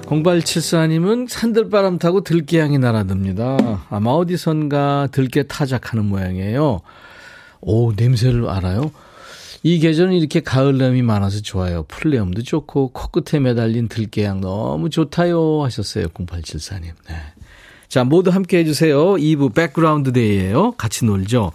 0874님은 0.06 1.28
산들바람 1.28 2.00
타고 2.00 2.22
들깨향이 2.22 2.80
날아듭니다. 2.80 3.86
아마 3.90 4.12
어디선가 4.12 5.10
들깨 5.12 5.44
타작하는 5.44 6.06
모양이에요. 6.06 6.82
오, 7.62 7.92
냄새를 7.94 8.50
알아요? 8.50 8.92
이 9.62 9.80
계절은 9.80 10.14
이렇게 10.14 10.40
가을내음이 10.40 11.02
많아서 11.02 11.42
좋아요. 11.42 11.84
풀내음도 11.84 12.44
좋고 12.44 12.92
코끝에 12.94 13.40
매달린 13.40 13.88
들깨향 13.88 14.42
너무 14.42 14.90
좋다요 14.90 15.64
하셨어요. 15.64 16.08
0874님. 16.08 16.84
네. 17.08 17.16
자, 17.90 18.04
모두 18.04 18.30
함께 18.30 18.60
해주세요. 18.60 19.16
2부 19.16 19.56
백그라운드 19.56 20.14
데이예요. 20.14 20.74
같이 20.74 21.06
놀죠. 21.06 21.52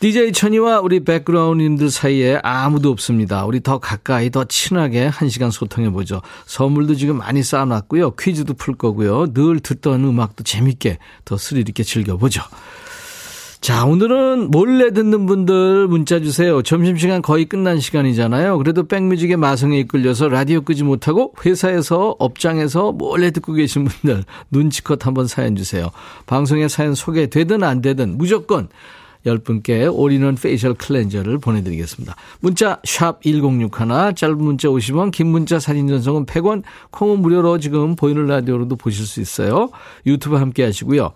DJ 0.00 0.32
천이와 0.32 0.80
우리 0.80 1.04
백그라운드님들 1.04 1.90
사이에 1.90 2.40
아무도 2.42 2.90
없습니다. 2.90 3.44
우리 3.44 3.62
더 3.62 3.78
가까이 3.78 4.30
더 4.30 4.44
친하게 4.44 5.06
한 5.06 5.28
시간 5.28 5.52
소통해보죠. 5.52 6.22
선물도 6.46 6.96
지금 6.96 7.18
많이 7.18 7.44
쌓아놨고요. 7.44 8.16
퀴즈도 8.16 8.54
풀 8.54 8.74
거고요. 8.74 9.32
늘 9.32 9.60
듣던 9.60 10.04
음악도 10.04 10.42
재밌게 10.42 10.98
더 11.24 11.36
스릴 11.36 11.68
있게 11.68 11.84
즐겨보죠. 11.84 12.42
자, 13.60 13.84
오늘은 13.84 14.50
몰래 14.50 14.90
듣는 14.90 15.26
분들 15.26 15.86
문자 15.86 16.18
주세요. 16.18 16.62
점심시간 16.62 17.20
거의 17.20 17.44
끝난 17.44 17.78
시간이잖아요. 17.78 18.56
그래도 18.56 18.88
백뮤직의 18.88 19.36
마성에 19.36 19.78
이끌려서 19.80 20.28
라디오 20.28 20.62
끄지 20.62 20.82
못하고 20.82 21.34
회사에서, 21.44 22.16
업장에서 22.18 22.92
몰래 22.92 23.30
듣고 23.30 23.52
계신 23.52 23.84
분들 23.84 24.24
눈치껏 24.50 25.04
한번 25.04 25.26
사연 25.26 25.56
주세요. 25.56 25.90
방송에 26.24 26.68
사연 26.68 26.94
소개되든 26.94 27.62
안 27.62 27.82
되든 27.82 28.16
무조건 28.16 28.68
10분께 29.26 29.94
올인원 29.94 30.36
페이셜 30.36 30.72
클렌저를 30.72 31.36
보내드리겠습니다. 31.36 32.16
문자 32.40 32.80
1061, 32.82 34.14
짧은 34.16 34.38
문자 34.38 34.68
50원, 34.68 35.10
긴 35.10 35.26
문자 35.26 35.60
사진 35.60 35.86
전송은 35.86 36.24
100원, 36.24 36.62
콩은 36.92 37.20
무료로 37.20 37.58
지금 37.58 37.94
보이는 37.94 38.24
라디오로도 38.24 38.76
보실 38.76 39.04
수 39.04 39.20
있어요. 39.20 39.68
유튜브 40.06 40.36
함께 40.36 40.64
하시고요. 40.64 41.12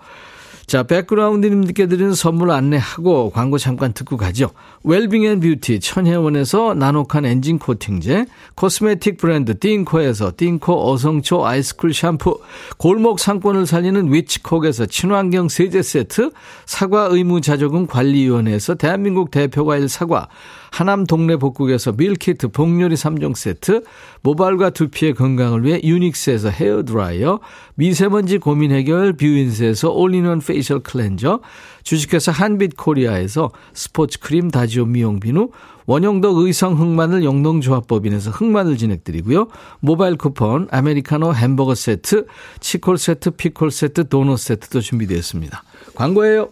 자, 0.66 0.82
백그라운드님들께 0.82 1.86
드리는 1.88 2.14
선물 2.14 2.50
안내하고 2.50 3.30
광고 3.30 3.58
잠깐 3.58 3.92
듣고 3.92 4.16
가죠. 4.16 4.50
웰빙 4.82 5.24
앤 5.24 5.40
뷰티 5.40 5.80
천혜원에서 5.80 6.74
나노칸 6.74 7.26
엔진 7.26 7.58
코팅제, 7.58 8.24
코스메틱 8.54 9.18
브랜드 9.18 9.58
띵코에서 9.58 10.32
띵코 10.36 10.90
어성초 10.90 11.46
아이스쿨 11.46 11.92
샴푸, 11.92 12.40
골목 12.78 13.20
상권을 13.20 13.66
살리는 13.66 14.12
위치콕에서 14.12 14.86
친환경 14.86 15.48
세제 15.48 15.82
세트, 15.82 16.30
사과 16.64 17.08
의무 17.10 17.42
자조금 17.42 17.86
관리위원회에서 17.86 18.76
대한민국 18.76 19.30
대표 19.30 19.66
과일 19.66 19.88
사과, 19.88 20.28
하남 20.70 21.04
동네 21.04 21.36
복국에서 21.36 21.92
밀키트 21.92 22.48
복요리 22.48 22.96
3종 22.96 23.36
세트, 23.36 23.84
모발과 24.22 24.70
두피의 24.70 25.14
건강을 25.14 25.64
위해 25.64 25.80
유닉스에서 25.84 26.48
헤어 26.48 26.82
드라이어, 26.82 27.38
미세먼지 27.76 28.38
고민 28.38 28.72
해결 28.72 29.12
뷰인스에서 29.12 29.90
올인원 29.90 30.40
페이셜 30.40 30.80
클렌저, 30.80 31.40
주식회사 31.82 32.32
한빛코리아에서 32.32 33.50
스포츠 33.72 34.18
크림 34.18 34.50
다지오 34.50 34.86
미용 34.86 35.20
비누, 35.20 35.50
원형덕 35.86 36.38
의성 36.38 36.78
흑마늘 36.80 37.24
영농조합법인에서 37.24 38.30
흑마늘 38.30 38.78
진행드리고요. 38.78 39.48
모바일 39.80 40.16
쿠폰, 40.16 40.66
아메리카노 40.70 41.34
햄버거 41.34 41.74
세트, 41.74 42.26
치콜 42.60 42.96
세트, 42.96 43.32
피콜 43.32 43.70
세트, 43.70 44.08
도넛 44.08 44.38
세트도 44.38 44.80
준비되어 44.80 45.18
있습니다. 45.18 45.62
광고예요. 45.94 46.48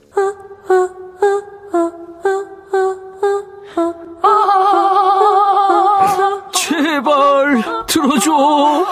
제발 6.54 7.62
들어줘. 7.86 8.86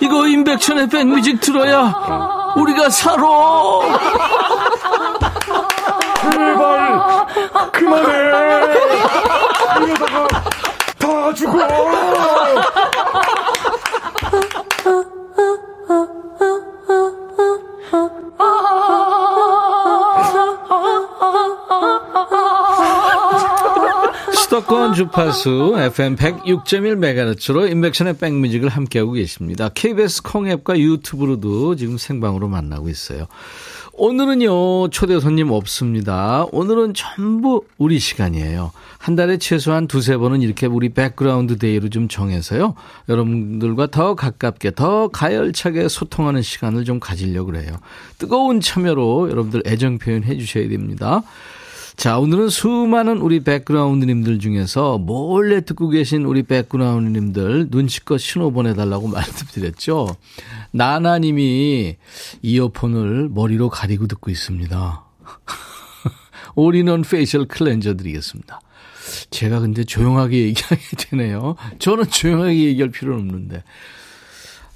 이거 0.00 0.28
임백천의 0.28 0.88
백뮤직 0.90 1.40
들어야 1.40 2.43
우리가 2.56 2.88
살아. 2.90 3.24
제발 6.22 7.26
그만해. 7.72 8.12
이러다가 9.82 10.28
다 10.98 11.34
죽어. 11.34 11.58
수도권 24.54 24.94
주파수 24.94 25.74
FM 25.76 26.14
106.1MHz로 26.14 27.68
임백천의 27.68 28.18
백뮤직을 28.18 28.68
함께하고 28.68 29.10
계십니다. 29.10 29.68
KBS 29.74 30.22
콩앱과 30.22 30.78
유튜브로도 30.78 31.74
지금 31.74 31.98
생방으로 31.98 32.46
만나고 32.46 32.88
있어요. 32.88 33.26
오늘은요, 33.94 34.90
초대 34.90 35.18
손님 35.18 35.50
없습니다. 35.50 36.46
오늘은 36.52 36.94
전부 36.94 37.64
우리 37.78 37.98
시간이에요. 37.98 38.70
한 38.98 39.16
달에 39.16 39.38
최소한 39.38 39.88
두세 39.88 40.16
번은 40.18 40.40
이렇게 40.40 40.66
우리 40.66 40.88
백그라운드 40.90 41.58
데이로 41.58 41.88
좀 41.88 42.06
정해서요. 42.06 42.74
여러분들과 43.08 43.88
더 43.88 44.14
가깝게, 44.14 44.76
더 44.76 45.08
가열차게 45.08 45.88
소통하는 45.88 46.42
시간을 46.42 46.84
좀 46.84 47.00
가지려고 47.00 47.50
그래요. 47.50 47.78
뜨거운 48.18 48.60
참여로 48.60 49.30
여러분들 49.30 49.64
애정 49.66 49.98
표현해 49.98 50.38
주셔야 50.38 50.68
됩니다. 50.68 51.24
자, 51.96 52.18
오늘은 52.18 52.48
수많은 52.48 53.18
우리 53.18 53.40
백그라운드님들 53.40 54.38
중에서 54.38 54.98
몰래 54.98 55.60
듣고 55.64 55.88
계신 55.88 56.24
우리 56.24 56.42
백그라운드님들 56.42 57.68
눈치껏 57.70 58.20
신호 58.20 58.50
보내달라고 58.50 59.08
말씀드렸죠. 59.08 60.16
나나님이 60.72 61.96
이어폰을 62.42 63.28
머리로 63.30 63.70
가리고 63.70 64.06
듣고 64.06 64.30
있습니다. 64.30 65.04
올인원 66.56 67.02
페이셜 67.02 67.46
클렌저 67.46 67.94
드리겠습니다. 67.96 68.60
제가 69.30 69.60
근데 69.60 69.84
조용하게 69.84 70.38
얘기하게 70.42 70.82
되네요. 70.98 71.56
저는 71.78 72.10
조용하게 72.10 72.64
얘기할 72.64 72.90
필요는 72.90 73.20
없는데. 73.20 73.62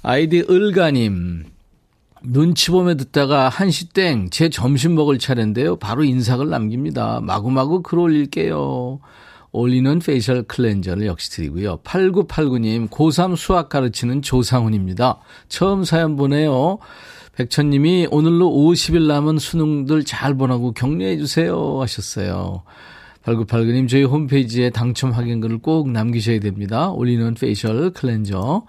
아이디 0.01 0.45
을가님. 0.49 1.45
눈치 2.23 2.71
보며 2.71 2.95
듣다가 2.95 3.49
한시 3.49 3.89
땡, 3.89 4.29
제 4.29 4.49
점심 4.49 4.95
먹을 4.95 5.19
차례인데요. 5.19 5.77
바로 5.77 6.03
인사글 6.03 6.49
남깁니다. 6.49 7.21
마구마구 7.21 7.81
글 7.81 7.99
올릴게요. 7.99 8.99
올인원 9.51 9.99
페이셜 9.99 10.43
클렌저를 10.43 11.07
역시 11.07 11.31
드리고요. 11.31 11.79
8989님, 11.83 12.89
고3 12.89 13.35
수학 13.35 13.69
가르치는 13.69 14.21
조상훈입니다. 14.21 15.19
처음 15.47 15.83
사연 15.83 16.15
보내요. 16.15 16.79
백천님이 17.35 18.09
오늘로 18.11 18.49
50일 18.49 19.07
남은 19.07 19.39
수능들 19.39 20.03
잘 20.03 20.35
보라고 20.35 20.73
격려해 20.73 21.17
주세요 21.17 21.79
하셨어요. 21.79 22.63
8989님 23.23 23.87
저희 23.87 24.03
홈페이지에 24.03 24.69
당첨 24.69 25.11
확인글을 25.11 25.59
꼭 25.59 25.89
남기셔야 25.89 26.41
됩니다. 26.41 26.89
올인원 26.89 27.33
페이셜 27.33 27.91
클렌저 27.91 28.63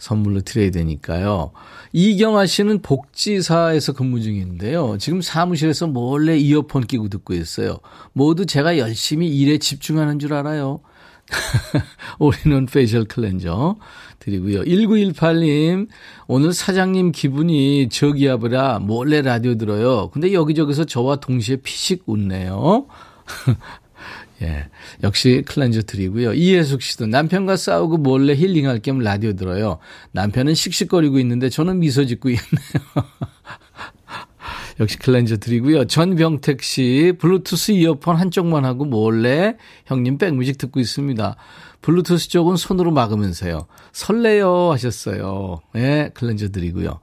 선물로 0.00 0.40
드려야 0.40 0.70
되니까요. 0.70 1.52
이경아 1.92 2.46
씨는 2.46 2.82
복지사에서 2.82 3.92
근무 3.92 4.20
중인데요. 4.20 4.96
지금 4.98 5.20
사무실에서 5.20 5.86
몰래 5.86 6.36
이어폰 6.36 6.86
끼고 6.86 7.08
듣고 7.08 7.34
있어요. 7.34 7.78
모두 8.12 8.46
제가 8.46 8.78
열심히 8.78 9.28
일에 9.28 9.58
집중하는 9.58 10.18
줄 10.18 10.32
알아요. 10.32 10.80
올인원 12.18 12.66
페이셜 12.66 13.04
클렌저 13.04 13.76
드리고요. 14.18 14.62
1918님, 14.62 15.88
오늘 16.26 16.52
사장님 16.52 17.12
기분이 17.12 17.88
저기압이라 17.90 18.80
몰래 18.80 19.22
라디오 19.22 19.56
들어요. 19.56 20.10
근데 20.10 20.32
여기저기서 20.32 20.84
저와 20.84 21.16
동시에 21.16 21.56
피식 21.56 22.04
웃네요. 22.06 22.86
예. 24.42 24.66
역시 25.02 25.42
클렌저 25.46 25.82
드리고요. 25.82 26.32
이혜숙 26.32 26.82
씨도 26.82 27.06
남편과 27.06 27.56
싸우고 27.56 27.98
몰래 27.98 28.34
힐링할 28.34 28.80
겸 28.80 28.98
라디오 28.98 29.34
들어요. 29.34 29.78
남편은 30.12 30.54
씩씩거리고 30.54 31.18
있는데 31.18 31.48
저는 31.48 31.80
미소 31.80 32.06
짓고 32.06 32.30
있네요. 32.30 32.44
역시 34.80 34.98
클렌저 34.98 35.36
드리고요. 35.36 35.84
전병택 35.86 36.62
씨, 36.62 37.12
블루투스 37.18 37.72
이어폰 37.72 38.16
한쪽만 38.16 38.64
하고 38.64 38.86
몰래 38.86 39.56
형님 39.84 40.16
백뮤직 40.16 40.56
듣고 40.56 40.80
있습니다. 40.80 41.36
블루투스 41.82 42.28
쪽은 42.28 42.56
손으로 42.56 42.90
막으면서요. 42.90 43.66
설레요 43.92 44.70
하셨어요. 44.72 45.60
예, 45.76 45.80
네, 45.80 46.10
클렌저 46.12 46.50
드리고요. 46.50 47.00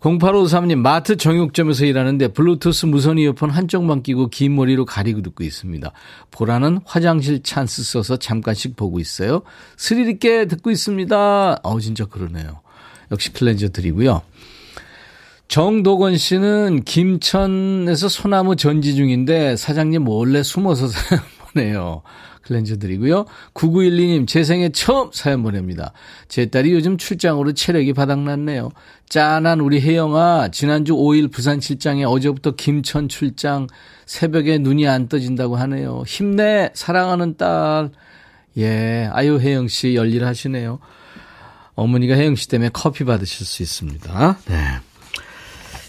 0853님, 0.00 0.76
마트 0.76 1.16
정육점에서 1.16 1.86
일하는데 1.86 2.28
블루투스 2.28 2.86
무선 2.86 3.18
이어폰 3.18 3.50
한쪽만 3.50 4.02
끼고 4.02 4.28
긴 4.28 4.54
머리로 4.54 4.84
가리고 4.84 5.22
듣고 5.22 5.44
있습니다. 5.44 5.90
보라는 6.30 6.80
화장실 6.84 7.42
찬스 7.42 7.84
써서 7.84 8.16
잠깐씩 8.16 8.76
보고 8.76 9.00
있어요. 9.00 9.42
스릴 9.76 10.08
있게 10.10 10.46
듣고 10.46 10.70
있습니다. 10.70 11.60
어우, 11.62 11.80
진짜 11.80 12.04
그러네요. 12.04 12.60
역시 13.10 13.32
클렌저 13.32 13.70
드리고요. 13.70 14.22
정도건 15.48 16.16
씨는 16.16 16.82
김천에서 16.84 18.08
소나무 18.08 18.56
전지 18.56 18.94
중인데 18.94 19.56
사장님 19.56 20.02
몰래 20.02 20.42
숨어서 20.42 20.86
보내요. 21.54 22.02
클렌저 22.42 22.76
드리고요. 22.76 23.24
9912님, 23.54 24.26
제 24.26 24.44
생에 24.44 24.70
처음 24.70 25.10
사연 25.12 25.42
보냅니다. 25.42 25.92
제 26.28 26.46
딸이 26.46 26.72
요즘 26.72 26.98
출장으로 26.98 27.52
체력이 27.52 27.92
바닥났네요. 27.92 28.70
짠한 29.08 29.60
우리 29.60 29.80
혜영아, 29.80 30.48
지난주 30.52 30.94
5일 30.94 31.30
부산 31.30 31.60
출장에 31.60 32.04
어제부터 32.04 32.52
김천 32.52 33.08
출장, 33.08 33.66
새벽에 34.06 34.58
눈이 34.58 34.86
안 34.88 35.08
떠진다고 35.08 35.56
하네요. 35.56 36.04
힘내, 36.06 36.70
사랑하는 36.74 37.36
딸. 37.36 37.90
예, 38.58 39.08
아유, 39.12 39.38
혜영 39.40 39.68
씨 39.68 39.94
열일하시네요. 39.94 40.78
어머니가 41.74 42.14
혜영 42.14 42.36
씨 42.36 42.48
때문에 42.48 42.70
커피 42.72 43.04
받으실 43.04 43.46
수 43.46 43.62
있습니다. 43.62 44.38
네. 44.46 44.56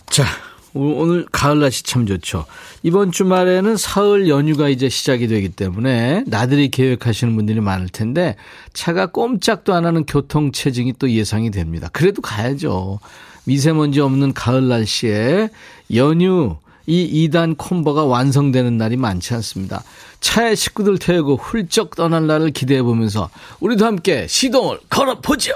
자, 0.09 0.23
오늘 0.73 1.25
가을 1.31 1.59
날씨 1.59 1.83
참 1.83 2.05
좋죠. 2.05 2.45
이번 2.81 3.11
주말에는 3.11 3.77
사흘 3.77 4.27
연휴가 4.27 4.69
이제 4.69 4.89
시작이 4.89 5.27
되기 5.27 5.49
때문에 5.49 6.23
나들이 6.27 6.69
계획하시는 6.69 7.35
분들이 7.35 7.61
많을 7.61 7.89
텐데 7.89 8.35
차가 8.73 9.05
꼼짝도 9.05 9.73
안 9.73 9.85
하는 9.85 10.05
교통 10.05 10.51
체증이 10.51 10.93
또 10.97 11.09
예상이 11.11 11.51
됩니다. 11.51 11.89
그래도 11.93 12.21
가야죠. 12.21 12.99
미세먼지 13.45 13.99
없는 13.99 14.33
가을 14.33 14.67
날씨에 14.67 15.49
연휴 15.93 16.57
이 16.85 17.29
2단 17.29 17.55
콤보가 17.57 18.05
완성되는 18.05 18.77
날이 18.77 18.97
많지 18.97 19.33
않습니다. 19.35 19.83
차에 20.19 20.55
식구들 20.55 20.97
태우고 20.97 21.37
훌쩍 21.37 21.95
떠날 21.95 22.27
날을 22.27 22.51
기대해 22.51 22.81
보면서 22.81 23.29
우리도 23.59 23.85
함께 23.85 24.25
시동을 24.27 24.79
걸어 24.89 25.19
보죠. 25.21 25.53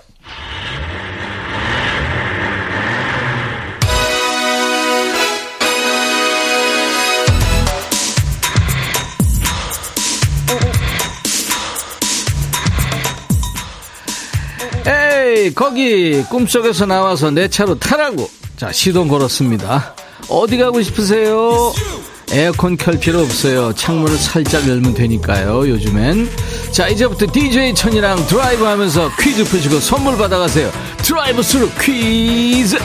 에이 15.38 15.54
거기 15.54 16.24
꿈속에서 16.24 16.88
나와서 16.88 17.30
내 17.30 17.48
차로 17.48 17.78
타라고. 17.78 18.28
자 18.58 18.72
시동 18.72 19.08
걸었습니다. 19.08 19.94
어디 20.30 20.58
가고 20.58 20.82
싶으세요? 20.82 21.72
에어컨 22.32 22.76
켤 22.76 23.00
필요 23.00 23.20
없어요. 23.20 23.72
창문을 23.74 24.18
살짝 24.18 24.68
열면 24.68 24.96
되니까요 24.96 25.70
요즘엔. 25.70 26.28
자 26.72 26.88
이제부터 26.88 27.28
DJ 27.32 27.76
천이랑 27.76 28.26
드라이브 28.26 28.64
하면서 28.64 29.12
퀴즈 29.20 29.44
푸시고 29.44 29.80
선물 29.80 30.18
받아가세요. 30.18 30.72
드라이브 31.04 31.44
스루 31.44 31.70
퀴즈 31.80 32.78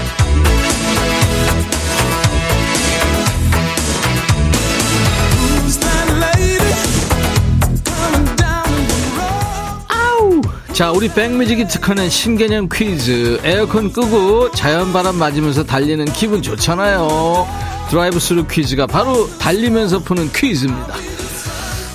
자, 10.73 10.91
우리 10.91 11.09
백뮤직이 11.09 11.67
특허낸 11.67 12.09
신개념 12.09 12.67
퀴즈. 12.73 13.39
에어컨 13.45 13.93
끄고 13.93 14.51
자연바람 14.53 15.17
맞으면서 15.17 15.65
달리는 15.65 16.03
기분 16.07 16.41
좋잖아요. 16.41 17.47
드라이브 17.91 18.19
스루 18.19 18.47
퀴즈가 18.47 18.87
바로 18.87 19.29
달리면서 19.39 19.99
푸는 19.99 20.33
퀴즈입니다. 20.33 20.95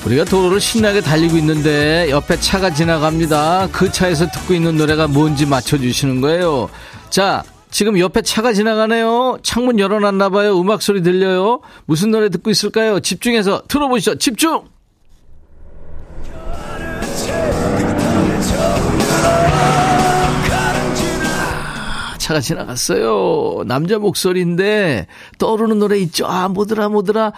우리가 0.05 0.25
도로를 0.25 0.59
신나게 0.61 1.01
달리고 1.01 1.37
있는데 1.37 2.07
옆에 2.11 2.39
차가 2.39 2.71
지나갑니다. 2.71 3.69
그 3.71 3.91
차에서 3.91 4.27
듣고 4.27 4.53
있는 4.53 4.77
노래가 4.77 5.07
뭔지 5.07 5.47
맞춰주시는 5.47 6.21
거예요. 6.21 6.69
자, 7.09 7.43
지금 7.71 7.97
옆에 7.97 8.21
차가 8.21 8.53
지나가네요. 8.53 9.39
창문 9.41 9.79
열어놨나봐요. 9.79 10.61
음악 10.61 10.83
소리 10.83 11.01
들려요. 11.01 11.61
무슨 11.85 12.11
노래 12.11 12.29
듣고 12.29 12.51
있을까요? 12.51 12.99
집중해서 12.99 13.63
들어보시죠. 13.67 14.19
집중! 14.19 14.76
차가 22.27 22.41
지나갔어요. 22.41 23.63
남자 23.67 23.99
목소리인데 23.99 25.07
떠오르는 25.37 25.79
노래 25.79 25.97
있죠. 25.99 26.25
아, 26.27 26.49
뭐더라, 26.49 26.89
뭐더라. 26.89 27.31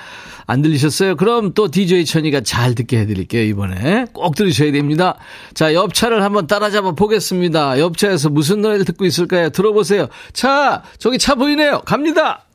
안 0.47 0.63
들리셨어요? 0.63 1.15
그럼 1.15 1.53
또 1.53 1.69
DJ 1.69 2.05
천이가 2.05 2.41
잘 2.41 2.73
듣게 2.73 2.97
해드릴게요, 2.97 3.43
이번에. 3.43 4.05
꼭 4.13 4.35
들으셔야 4.35 4.71
됩니다. 4.71 5.17
자, 5.53 5.75
옆차를 5.75 6.23
한번 6.23 6.47
따라잡아 6.47 6.93
보겠습니다. 6.93 7.79
옆차에서 7.79 8.29
무슨 8.29 8.63
노래를 8.63 8.83
듣고 8.85 9.05
있을까요? 9.05 9.51
들어보세요. 9.51 10.07
차, 10.33 10.81
저기 10.97 11.19
차 11.19 11.35
보이네요. 11.35 11.81
갑니다. 11.85 12.47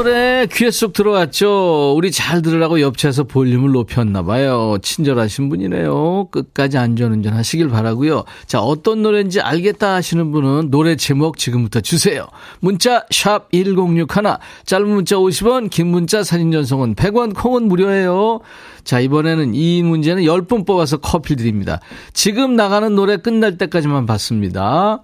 네, 0.00 0.46
귀에 0.50 0.70
쏙 0.70 0.94
들어왔죠. 0.94 1.94
우리 1.94 2.10
잘 2.10 2.40
들으라고 2.40 2.80
옆차에서 2.80 3.24
볼륨을 3.24 3.72
높였나 3.72 4.22
봐요. 4.22 4.78
친절하신 4.80 5.50
분이네요. 5.50 6.28
끝까지 6.30 6.78
안전운전 6.78 7.34
하시길 7.34 7.68
바라고요. 7.68 8.24
자, 8.46 8.60
어떤 8.60 9.02
노래인지 9.02 9.42
알겠다 9.42 9.94
하시는 9.94 10.32
분은 10.32 10.70
노래 10.70 10.96
제목 10.96 11.36
지금부터 11.36 11.80
주세요. 11.80 12.26
문자 12.60 13.04
샵 13.10 13.52
1061, 13.52 14.06
짧은 14.64 14.88
문자 14.88 15.16
50원, 15.16 15.68
긴 15.68 15.88
문자 15.88 16.24
사진 16.24 16.50
전송은 16.50 16.94
100원, 16.94 17.34
콩은 17.34 17.68
무료예요. 17.68 18.40
자, 18.84 18.98
이번에는 18.98 19.54
이 19.54 19.82
문제는 19.82 20.22
10분 20.22 20.66
뽑아서 20.66 20.96
커피 20.96 21.36
드립니다. 21.36 21.80
지금 22.14 22.56
나가는 22.56 22.94
노래 22.94 23.18
끝날 23.18 23.58
때까지만 23.58 24.06
받습니다. 24.06 25.02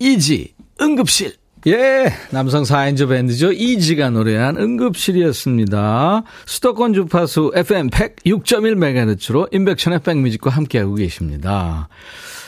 이지 0.00 0.54
응급실 0.80 1.37
예, 1.66 2.12
남성 2.30 2.62
4인조 2.62 3.08
밴드죠. 3.08 3.52
이지가 3.52 4.10
노래한 4.10 4.56
응급실이었습니다. 4.56 6.22
수도권 6.46 6.94
주파수 6.94 7.52
FM 7.54 7.90
106.1MHz로 7.90 9.52
인백션의 9.52 10.00
백뮤직과 10.00 10.50
함께하고 10.50 10.94
계십니다. 10.94 11.88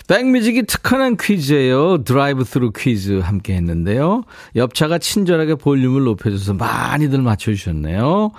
백뮤직이 0.06 0.64
특허낸 0.64 1.16
퀴즈예요. 1.16 2.02
드라이브 2.02 2.42
스루 2.44 2.72
퀴즈 2.72 3.20
함께 3.20 3.54
했는데요. 3.54 4.24
옆차가 4.56 4.98
친절하게 4.98 5.54
볼륨을 5.54 6.02
높여줘서 6.02 6.54
많이들 6.54 7.22
맞춰주셨네요. 7.22 8.32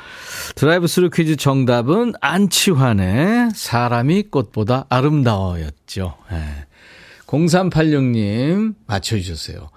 드라이브 0.55 0.87
스루 0.87 1.09
퀴즈 1.09 1.37
정답은 1.37 2.13
안치환의 2.19 3.51
사람이 3.55 4.23
꽃보다 4.23 4.85
아름다워였죠. 4.89 6.15
예. 6.33 6.65
0386님 7.25 8.73
맞춰주셨어요. 8.85 9.69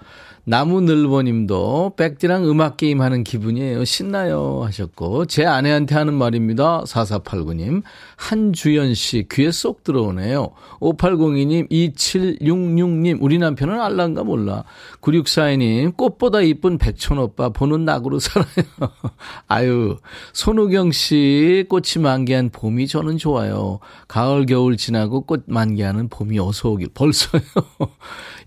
나무늘보님도 0.47 1.93
백디랑 1.97 2.47
음악 2.47 2.77
게임 2.77 3.01
하는 3.01 3.23
기분이에요. 3.23 3.83
신나요 3.83 4.61
하셨고 4.63 5.25
제 5.25 5.43
아내한테 5.43 5.95
하는 5.95 6.13
말입니다. 6.13 6.83
4489님 6.83 7.81
한주연 8.15 8.93
씨 8.93 9.27
귀에 9.31 9.51
쏙 9.51 9.83
들어오네요. 9.83 10.51
5802님 10.81 11.71
2766님 11.71 13.17
우리 13.21 13.39
남편은 13.39 13.81
알란가 13.81 14.23
몰라. 14.23 14.63
9642님 15.01 15.97
꽃보다 15.97 16.41
이쁜 16.41 16.77
백촌 16.77 17.17
오빠 17.17 17.49
보는 17.49 17.83
낙으로 17.83 18.19
살아요. 18.19 18.45
아유 19.47 19.97
손우경 20.33 20.91
씨 20.91 21.65
꽃이 21.69 22.03
만개한 22.03 22.51
봄이 22.51 22.87
저는 22.87 23.17
좋아요. 23.17 23.79
가을 24.07 24.45
겨울 24.45 24.77
지나고 24.77 25.21
꽃 25.21 25.45
만개하는 25.47 26.09
봄이 26.09 26.37
어서 26.37 26.69
오길 26.69 26.89
벌써요. 26.93 27.41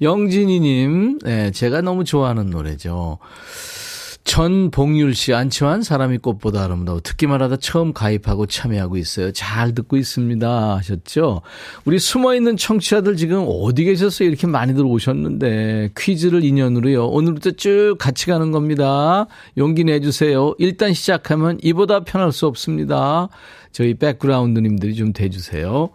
영진이님 0.01 1.19
네, 1.25 1.51
제가 1.51 1.83
너무 1.89 2.05
좋아하는 2.05 2.51
노래죠. 2.51 3.17
전봉율 4.25 5.15
씨, 5.15 5.33
안치환 5.33 5.81
사람이 5.81 6.19
꽃보다 6.19 6.65
아름다워. 6.65 7.01
듣기만 7.01 7.41
하다 7.41 7.57
처음 7.57 7.95
가입하고 7.95 8.45
참여하고 8.45 8.99
있어요. 8.99 9.33
잘 9.33 9.75
듣고 9.75 9.97
있습니다. 9.97 10.77
하셨죠? 10.77 11.41
우리 11.87 11.99
숨어 11.99 12.35
있는 12.35 12.59
청취자들 12.59 13.17
지금 13.17 13.47
어디 13.49 13.85
계셨어요? 13.85 14.29
이렇게 14.29 14.47
많이들 14.47 14.85
오셨는데. 14.85 15.93
퀴즈를 15.97 16.45
인연으로요. 16.45 17.07
오늘부터 17.07 17.53
쭉 17.53 17.97
같이 17.99 18.27
가는 18.27 18.51
겁니다. 18.51 19.27
용기 19.57 19.85
내주세요. 19.85 20.55
일단 20.59 20.93
시작하면 20.93 21.57
이보다 21.63 22.01
편할 22.01 22.31
수 22.33 22.47
없습니다. 22.47 23.31
저희 23.73 23.95
백그라운드님들이 23.95 24.95
좀 24.95 25.15
대주세요. 25.15 25.89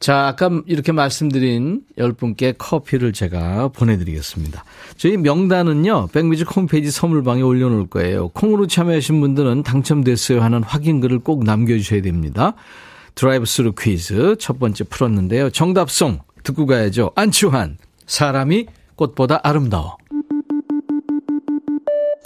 자, 0.00 0.28
아까 0.28 0.62
이렇게 0.66 0.92
말씀드린 0.92 1.82
10분께 1.98 2.54
커피를 2.56 3.12
제가 3.12 3.68
보내드리겠습니다. 3.68 4.64
저희 4.96 5.16
명단은요, 5.16 6.08
백뮤직 6.12 6.54
홈페이지 6.54 6.90
선물방에 6.90 7.42
올려놓을 7.42 7.88
거예요. 7.88 8.28
콩으로 8.28 8.68
참여하신 8.68 9.20
분들은 9.20 9.64
당첨됐어요 9.64 10.40
하는 10.40 10.62
확인글을 10.62 11.18
꼭 11.20 11.42
남겨주셔야 11.42 12.02
됩니다. 12.02 12.54
드라이브 13.16 13.44
스루 13.44 13.72
퀴즈 13.76 14.36
첫 14.38 14.60
번째 14.60 14.84
풀었는데요. 14.84 15.50
정답송 15.50 16.20
듣고 16.44 16.66
가야죠. 16.66 17.10
안치환, 17.16 17.78
사람이 18.06 18.66
꽃보다 18.94 19.40
아름다워. 19.42 19.96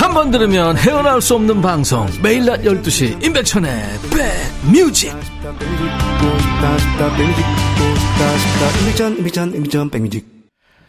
한 0.00 0.14
번 0.14 0.30
들으면 0.30 0.76
헤어나올 0.76 1.20
수 1.20 1.34
없는 1.34 1.60
방송 1.60 2.06
매일 2.22 2.44
낮 2.46 2.62
12시 2.62 3.22
임백천의 3.24 3.70
백뮤직 9.90 10.26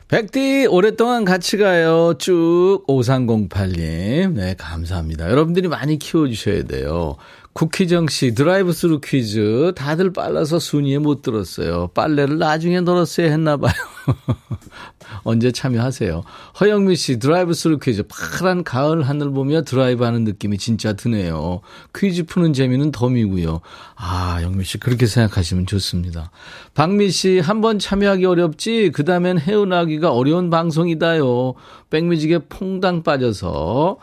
백디 0.07 0.65
오랫동안 0.71 1.23
같이 1.23 1.57
가요. 1.57 2.15
쭉 2.17 2.83
5308님. 2.87 4.31
네, 4.31 4.55
감사합니다. 4.57 5.29
여러분들이 5.29 5.67
많이 5.67 5.99
키워주셔야 5.99 6.63
돼요. 6.63 7.15
국희정 7.63 8.07
씨 8.07 8.33
드라이브 8.33 8.71
스루 8.71 9.01
퀴즈 9.01 9.73
다들 9.75 10.13
빨라서 10.13 10.59
순위에 10.59 10.97
못 10.97 11.21
들었어요. 11.21 11.89
빨래를 11.93 12.37
나중에 12.37 12.79
널었어야 12.79 13.29
했나 13.29 13.57
봐요. 13.57 13.73
언제 15.23 15.51
참여하세요. 15.51 16.23
허영미 16.61 16.95
씨 16.95 17.19
드라이브 17.19 17.53
스루 17.53 17.77
퀴즈 17.79 18.03
파란 18.07 18.63
가을 18.63 19.03
하늘 19.03 19.31
보며 19.31 19.63
드라이브 19.63 20.05
하는 20.05 20.23
느낌이 20.23 20.57
진짜 20.57 20.93
드네요. 20.93 21.59
퀴즈 21.93 22.23
푸는 22.23 22.53
재미는 22.53 22.93
덤이고요. 22.93 23.59
아, 23.97 24.39
영미 24.41 24.63
씨 24.63 24.77
그렇게 24.77 25.05
생각하시면 25.05 25.65
좋습니다. 25.65 26.31
박미 26.75 27.09
씨 27.11 27.39
한 27.39 27.59
번 27.59 27.77
참여하기 27.77 28.23
어렵지 28.25 28.91
그다음엔 28.91 29.37
헤어나기가 29.37 30.13
어려운 30.13 30.49
방송이다요. 30.49 31.55
백뮤직에 31.89 32.39
퐁당 32.47 33.03
빠져서 33.03 33.97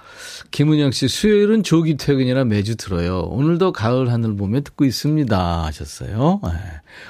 김은영 0.51 0.91
씨 0.91 1.09
수요일은 1.09 1.63
조기 1.63 1.97
퇴근이라 1.97 2.45
매주 2.45 2.77
들어요. 2.77 3.21
오늘 3.31 3.46
도 3.59 3.73
가을 3.73 4.13
하늘 4.13 4.37
보며 4.37 4.61
듣고 4.61 4.85
있습니다 4.85 5.65
하셨어요. 5.65 6.41
네. 6.45 6.51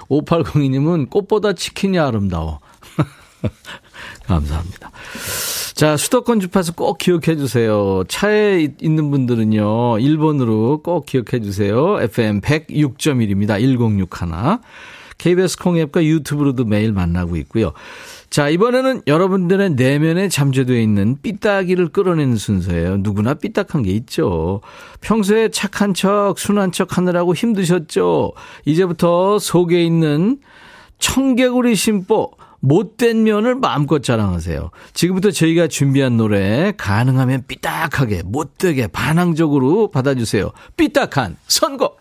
5802님은 0.08 1.10
꽃보다 1.10 1.54
치킨이 1.54 1.98
아름다워. 1.98 2.60
감사합니다. 4.26 4.90
자, 5.74 5.96
수도권 5.96 6.40
주파수 6.40 6.74
꼭 6.74 6.98
기억해 6.98 7.36
주세요. 7.36 8.02
차에 8.08 8.68
있는 8.80 9.10
분들은요, 9.10 9.98
1번으로 9.98 10.82
꼭 10.82 11.06
기억해 11.06 11.40
주세요. 11.42 12.00
FM 12.00 12.40
106.1입니다. 12.40 13.60
1061. 13.60 14.58
KBS 15.18 15.58
콩앱과 15.58 16.04
유튜브로도 16.04 16.64
매일 16.64 16.92
만나고 16.92 17.36
있고요. 17.36 17.72
자, 18.28 18.48
이번에는 18.48 19.02
여러분들의 19.06 19.70
내면에 19.70 20.28
잠재되어 20.28 20.78
있는 20.78 21.16
삐딱이를 21.22 21.88
끌어내는 21.88 22.36
순서예요. 22.36 22.98
누구나 22.98 23.34
삐딱한 23.34 23.82
게 23.82 23.92
있죠. 23.92 24.60
평소에 25.00 25.50
착한 25.50 25.94
척, 25.94 26.38
순한 26.38 26.72
척 26.72 26.96
하느라고 26.98 27.34
힘드셨죠? 27.34 28.32
이제부터 28.64 29.38
속에 29.38 29.82
있는 29.84 30.38
청개구리 30.98 31.74
심보, 31.76 32.32
못된 32.60 33.22
면을 33.22 33.54
마음껏 33.54 34.02
자랑하세요. 34.02 34.70
지금부터 34.92 35.30
저희가 35.30 35.68
준비한 35.68 36.16
노래 36.16 36.72
가능하면 36.76 37.44
삐딱하게 37.46 38.22
못되게 38.24 38.86
반항적으로 38.88 39.88
받아주세요. 39.88 40.50
삐딱한 40.76 41.36
선곡. 41.46 42.00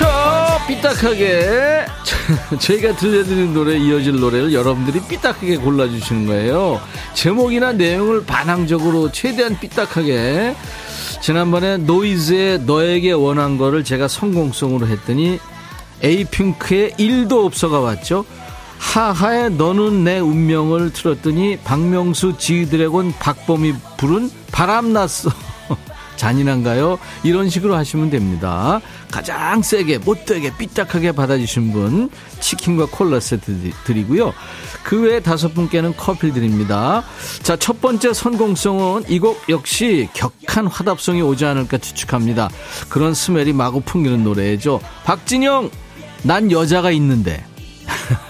밤은 0.00 0.66
삐딱하게. 0.68 1.86
저희가 2.60 2.96
들려드리는 2.96 3.54
노래 3.54 3.76
이어질 3.76 4.20
노래를 4.20 4.52
여러분들이 4.52 5.00
삐딱하게 5.00 5.56
골라주시는 5.56 6.26
거예요. 6.26 6.80
제목이나 7.14 7.72
내용을 7.72 8.24
반항적으로 8.24 9.10
최대한 9.10 9.58
삐딱하게. 9.58 10.54
지난번에 11.20 11.78
노이즈의 11.78 12.60
너에게 12.60 13.10
원한 13.12 13.58
거를 13.58 13.82
제가 13.82 14.06
성공성으로 14.06 14.86
했더니 14.86 15.40
에이핑크의 16.02 16.92
1도 16.92 17.44
없어가 17.44 17.80
왔죠 17.80 18.24
하하의 18.78 19.52
너는 19.52 20.04
내 20.04 20.18
운명을 20.18 20.92
틀었더니 20.92 21.58
박명수 21.58 22.36
지드래곤 22.38 23.14
박범이 23.18 23.74
부른 23.96 24.30
바람났어 24.52 25.30
잔인한가요? 26.16 26.98
이런 27.24 27.50
식으로 27.50 27.74
하시면 27.74 28.08
됩니다. 28.08 28.80
가장 29.10 29.60
세게, 29.60 29.98
못되게, 29.98 30.50
삐딱하게 30.56 31.12
받아주신 31.12 31.72
분 31.72 32.08
치킨과 32.40 32.86
콜라 32.90 33.20
세트 33.20 33.70
드리고요. 33.84 34.32
그 34.82 35.02
외에 35.02 35.20
다섯 35.20 35.52
분께는 35.52 35.94
커피 35.96 36.32
드립니다. 36.32 37.02
자, 37.42 37.56
첫 37.56 37.80
번째 37.82 38.14
선공성은 38.14 39.04
이 39.10 39.18
곡 39.18 39.42
역시 39.50 40.08
격한 40.14 40.68
화답성이 40.68 41.20
오지 41.20 41.44
않을까 41.44 41.76
추측합니다. 41.78 42.48
그런 42.88 43.12
스멜이 43.12 43.52
마구 43.52 43.80
풍기는 43.82 44.22
노래죠. 44.24 44.80
박진영, 45.04 45.70
난 46.22 46.50
여자가 46.50 46.92
있는데. 46.92 47.44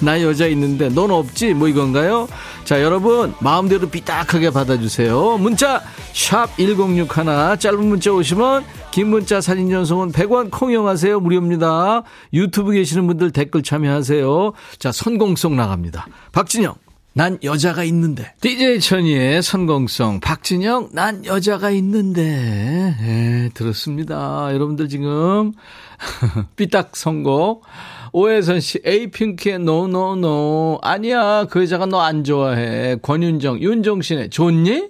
나 0.00 0.22
여자 0.22 0.46
있는데 0.48 0.88
넌 0.88 1.10
없지? 1.10 1.54
뭐 1.54 1.68
이건가요? 1.68 2.28
자 2.64 2.82
여러분 2.82 3.34
마음대로 3.40 3.88
삐딱하게 3.88 4.50
받아주세요. 4.50 5.38
문자 5.38 5.82
샵 6.12 6.56
1061 6.56 7.58
짧은 7.58 7.84
문자 7.84 8.12
오시면 8.12 8.64
긴 8.90 9.08
문자 9.08 9.40
사진 9.40 9.70
전송은 9.70 10.12
100원 10.12 10.50
콩 10.50 10.70
이용하세요. 10.70 11.20
무료입니다. 11.20 12.02
유튜브 12.32 12.72
계시는 12.72 13.06
분들 13.06 13.32
댓글 13.32 13.62
참여하세요. 13.62 14.52
자 14.78 14.92
선공송 14.92 15.56
나갑니다. 15.56 16.06
박진영 16.32 16.74
난 17.18 17.36
여자가 17.42 17.82
있는데 17.82 18.32
DJ 18.40 18.78
천이의 18.78 19.42
선공송 19.42 20.20
박진영 20.20 20.90
난 20.92 21.24
여자가 21.24 21.70
있는데 21.70 22.22
예, 22.22 23.50
들었습니다 23.54 24.50
여러분들 24.52 24.88
지금 24.88 25.52
삐딱 26.54 26.96
선곡 26.96 27.64
오혜선 28.12 28.60
씨, 28.60 28.80
에이핑크의 28.84 29.56
no. 29.56 30.78
아니야, 30.80 31.46
그 31.50 31.60
여자가 31.62 31.86
너 31.86 32.00
안 32.00 32.22
좋아해. 32.24 32.96
권윤정, 33.02 33.60
윤정신의 33.60 34.30
좋니? 34.30 34.88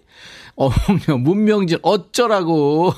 어흥 0.55 1.24
문명진, 1.24 1.79
어쩌라고. 1.83 2.93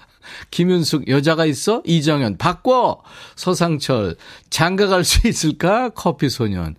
김윤숙, 0.52 1.08
여자가 1.08 1.46
있어? 1.46 1.82
이정현, 1.84 2.36
바꿔! 2.38 3.02
서상철, 3.34 4.16
장가 4.50 4.86
갈 4.86 5.02
수 5.02 5.26
있을까? 5.26 5.88
커피 5.90 6.28
소년. 6.28 6.76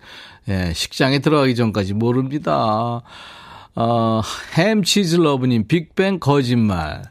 예, 0.48 0.72
식장에 0.74 1.18
들어가기 1.18 1.54
전까지 1.54 1.94
모릅니다. 1.94 3.02
어, 3.74 4.22
햄치즈 4.56 5.16
러브님, 5.16 5.66
빅뱅 5.68 6.18
거짓말. 6.18 7.02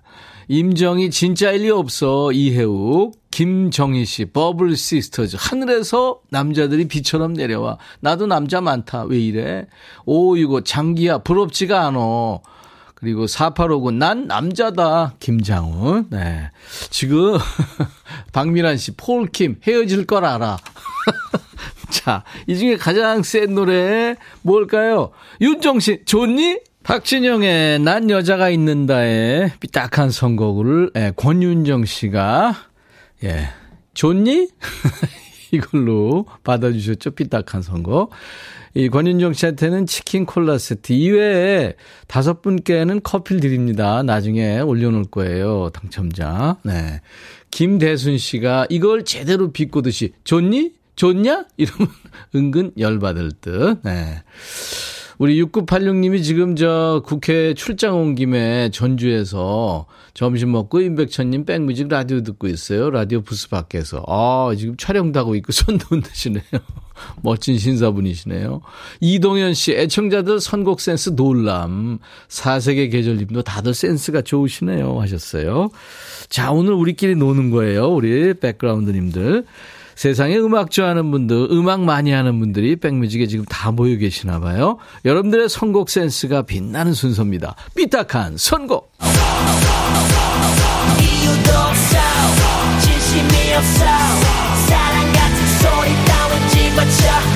임정희 0.49 1.11
진짜일 1.11 1.63
리 1.63 1.69
없어 1.69 2.31
이해욱 2.31 3.19
김정희 3.31 4.05
씨 4.05 4.25
버블 4.25 4.77
시스터즈 4.77 5.35
하늘에서 5.38 6.21
남자들이 6.29 6.88
비처럼 6.88 7.33
내려와 7.33 7.77
나도 7.99 8.27
남자 8.27 8.61
많다 8.61 9.03
왜 9.03 9.19
이래 9.19 9.67
오이고 10.05 10.63
장기야 10.63 11.17
부럽지가 11.19 11.85
않어 11.88 12.41
그리고 12.95 13.27
4859, 13.27 13.91
난 13.91 14.25
남자다. 14.25 15.13
김장훈. 15.19 16.07
네. 16.09 16.49
지금, 16.89 17.38
박미란 18.33 18.77
씨, 18.77 18.97
폴킴, 18.97 19.57
헤어질 19.61 20.07
걸 20.07 20.25
알아. 20.25 20.57
자, 21.89 22.23
이 22.47 22.57
중에 22.57 22.77
가장 22.77 23.23
센 23.23 23.55
노래, 23.55 24.15
뭘까요? 24.41 25.11
윤정씨, 25.41 26.03
좋니? 26.05 26.59
박진영의 26.88 27.79
난 27.79 28.09
여자가 28.09 28.49
있는다에 28.49 29.51
삐딱한 29.59 30.09
선곡을 30.09 30.91
예, 30.95 31.11
권윤정 31.17 31.83
씨가 31.83 32.55
예 33.25 33.49
좋니? 33.93 34.47
이걸로 35.51 36.25
받아주셨죠 36.45 37.11
삐딱한 37.11 37.61
선곡. 37.61 38.11
이 38.73 38.88
권윤정 38.88 39.33
씨한테는 39.33 39.85
치킨 39.85 40.25
콜라 40.25 40.57
세트 40.57 40.93
이외에 40.93 41.73
다섯 42.07 42.41
분께는 42.41 43.01
커피를 43.03 43.41
드립니다. 43.41 44.01
나중에 44.03 44.61
올려놓을 44.61 45.05
거예요 45.11 45.69
당첨자. 45.73 46.55
네. 46.63 47.01
김대순 47.51 48.17
씨가 48.17 48.67
이걸 48.69 49.03
제대로 49.03 49.51
비꼬듯이 49.51 50.13
좋니? 50.23 50.76
좋냐? 50.97 51.45
이러면 51.55 51.87
은근 52.35 52.71
열받을 52.77 53.31
듯. 53.39 53.79
네. 53.83 54.23
우리 55.19 55.41
6986님이 55.41 56.23
지금 56.23 56.55
저 56.55 57.01
국회 57.03 57.55
출장 57.55 57.99
온 57.99 58.13
김에 58.13 58.69
전주에서 58.69 59.87
점심 60.13 60.51
먹고 60.51 60.81
임백천님 60.81 61.45
백뮤직 61.45 61.87
라디오 61.87 62.21
듣고 62.21 62.47
있어요. 62.47 62.91
라디오 62.91 63.21
부스 63.21 63.49
밖에서. 63.49 64.03
아, 64.07 64.51
지금 64.57 64.75
촬영도 64.77 65.19
하고 65.19 65.35
있고 65.35 65.51
손도 65.53 65.87
흔드시네요. 65.89 66.43
멋진 67.21 67.57
신사분이시네요. 67.57 68.61
이동현 68.99 69.53
씨, 69.53 69.73
애청자들 69.73 70.39
선곡 70.39 70.81
센스 70.81 71.11
놀람. 71.11 71.99
사색의 72.27 72.89
계절님도 72.89 73.41
다들 73.43 73.73
센스가 73.73 74.21
좋으시네요. 74.21 74.99
하셨어요. 74.99 75.69
자, 76.29 76.51
오늘 76.51 76.73
우리끼리 76.73 77.15
노는 77.15 77.49
거예요. 77.51 77.87
우리 77.87 78.33
백그라운드님들. 78.35 79.45
세상에 79.97 80.37
음악 80.37 80.69
좋아하는 80.69 81.09
분들, 81.09 81.47
음악 81.49 81.81
많이 81.81 82.11
하는 82.11 82.39
분들이 82.39 82.75
백뮤직에 82.75 83.25
지금 83.25 83.43
다 83.45 83.71
모여 83.71 83.97
계시나 83.97 84.39
봐요. 84.39 84.77
여러분들의 85.03 85.49
선곡 85.49 85.89
센스가 85.89 86.43
빛나는 86.43 86.93
순서입니다. 86.93 87.55
삐딱한 87.75 88.37
선곡. 88.37 88.93
사랑 94.67 95.13
같은 95.13 95.47
소리 95.57 95.89
따윈 96.05 96.47
집어쳐, 96.49 97.26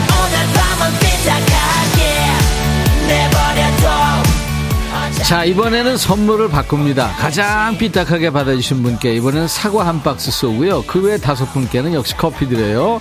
자, 5.25 5.45
이번에는 5.45 5.95
선물을 5.95 6.49
바꿉니다. 6.49 7.13
가장 7.17 7.77
삐딱하게 7.77 8.31
받아주신 8.31 8.83
분께 8.83 9.15
이번에는 9.15 9.47
사과 9.47 9.85
한 9.87 10.03
박스 10.03 10.29
쏘고요. 10.29 10.83
그 10.83 11.01
외 11.01 11.17
다섯 11.17 11.45
분께는 11.53 11.93
역시 11.93 12.15
커피 12.17 12.47
드려요. 12.49 12.99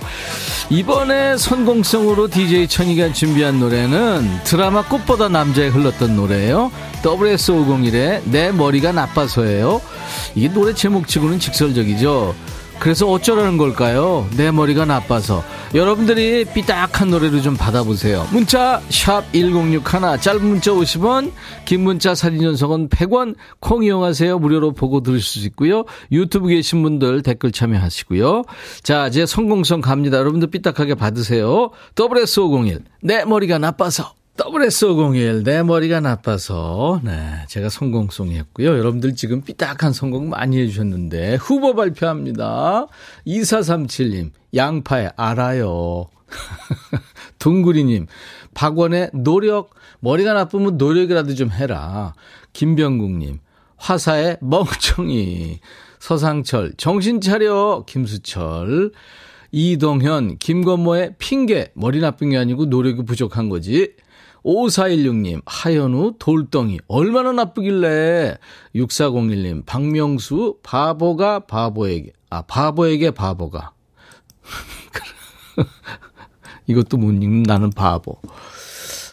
이번에 0.69 1.35
선공성으로 1.37 2.29
DJ 2.29 2.67
천이가 2.67 3.11
준비한 3.11 3.59
노래는 3.59 4.43
드라마 4.45 4.83
꽃보다 4.83 5.27
남자에 5.27 5.67
흘렀던 5.67 6.15
노래예요. 6.15 6.71
WS501의 7.03 8.21
내 8.25 8.51
머리가 8.51 8.91
나빠서예요. 8.93 9.81
이게 10.35 10.47
노래 10.47 10.73
제목치고는 10.73 11.39
직설적이죠. 11.39 12.33
그래서 12.81 13.07
어쩌라는 13.07 13.57
걸까요? 13.57 14.27
내 14.35 14.49
머리가 14.49 14.85
나빠서. 14.85 15.43
여러분들이 15.75 16.45
삐딱한 16.45 17.11
노래를 17.11 17.43
좀 17.43 17.55
받아보세요. 17.55 18.27
문자 18.31 18.81
1061, 18.89 19.83
짧은 20.19 20.43
문자 20.43 20.71
50원, 20.71 21.31
긴 21.63 21.81
문자 21.81 22.15
사진 22.15 22.41
전송은 22.41 22.89
100원, 22.89 23.35
콩 23.59 23.83
이용하세요. 23.83 24.39
무료로 24.39 24.71
보고 24.71 25.03
들으실 25.03 25.41
수 25.41 25.47
있고요. 25.49 25.85
유튜브 26.11 26.47
계신 26.47 26.81
분들 26.81 27.21
댓글 27.21 27.51
참여하시고요. 27.51 28.45
자, 28.81 29.05
이제 29.05 29.27
성공성 29.27 29.81
갑니다. 29.81 30.17
여러분들 30.17 30.49
삐딱하게 30.49 30.95
받으세요. 30.95 31.69
WS501, 31.93 32.81
내 33.03 33.25
머리가 33.25 33.59
나빠서. 33.59 34.13
WS501, 34.41 35.43
내 35.43 35.61
머리가 35.61 35.99
나빠서. 35.99 36.99
네, 37.03 37.45
제가 37.47 37.69
성공송이 37.69 38.35
했고요. 38.37 38.69
여러분들 38.77 39.15
지금 39.15 39.41
삐딱한 39.41 39.93
성공 39.93 40.29
많이 40.29 40.59
해주셨는데, 40.59 41.35
후보 41.35 41.75
발표합니다. 41.75 42.87
2437님, 43.27 44.31
양파에 44.55 45.11
알아요. 45.15 46.07
둥구리님, 47.39 48.07
박원의 48.55 49.11
노력, 49.13 49.75
머리가 49.99 50.33
나쁘면 50.33 50.77
노력이라도 50.77 51.35
좀 51.35 51.51
해라. 51.51 52.13
김병국님, 52.53 53.39
화사의 53.77 54.37
멍청이. 54.41 55.59
서상철, 55.99 56.73
정신 56.77 57.21
차려. 57.21 57.83
김수철. 57.85 58.91
이동현, 59.51 60.37
김건모의 60.39 61.15
핑계. 61.19 61.71
머리 61.75 61.99
나쁜 61.99 62.31
게 62.31 62.37
아니고 62.37 62.65
노력이 62.65 63.05
부족한 63.05 63.49
거지. 63.49 63.93
5416님, 64.43 65.41
하현우, 65.45 66.15
돌덩이, 66.17 66.79
얼마나 66.87 67.31
나쁘길래. 67.31 68.37
6401님, 68.75 69.65
박명수, 69.65 70.57
바보가 70.63 71.41
바보에게, 71.41 72.11
아, 72.29 72.41
바보에게 72.43 73.11
바보가. 73.11 73.73
이것도 76.67 76.97
못 76.97 77.11
읽는 77.11 77.43
나는 77.43 77.69
바보. 77.69 78.19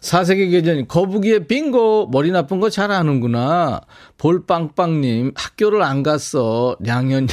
사색의 0.01 0.51
계절님, 0.51 0.87
거북이의 0.87 1.47
빙고, 1.47 2.09
머리 2.09 2.31
나쁜 2.31 2.61
거 2.61 2.71
잘 2.71 2.91
아는구나. 2.91 3.83
볼빵빵님, 4.17 5.33
학교를 5.35 5.83
안 5.83 6.03
갔어. 6.03 6.77
량현양. 6.81 7.29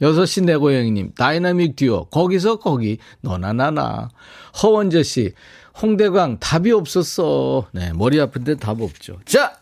6시 0.00 0.42
내 0.44 0.56
고양이님, 0.56 1.12
다이나믹 1.14 1.76
듀오, 1.76 2.06
거기서 2.06 2.56
거기, 2.56 2.98
너나 3.20 3.52
나나. 3.52 4.08
허원재 4.60 5.04
씨, 5.04 5.32
홍대광 5.80 6.38
답이 6.38 6.72
없었어. 6.72 7.66
네, 7.72 7.92
머리 7.92 8.20
아픈데 8.20 8.56
답 8.56 8.80
없죠. 8.80 9.18
자, 9.24 9.56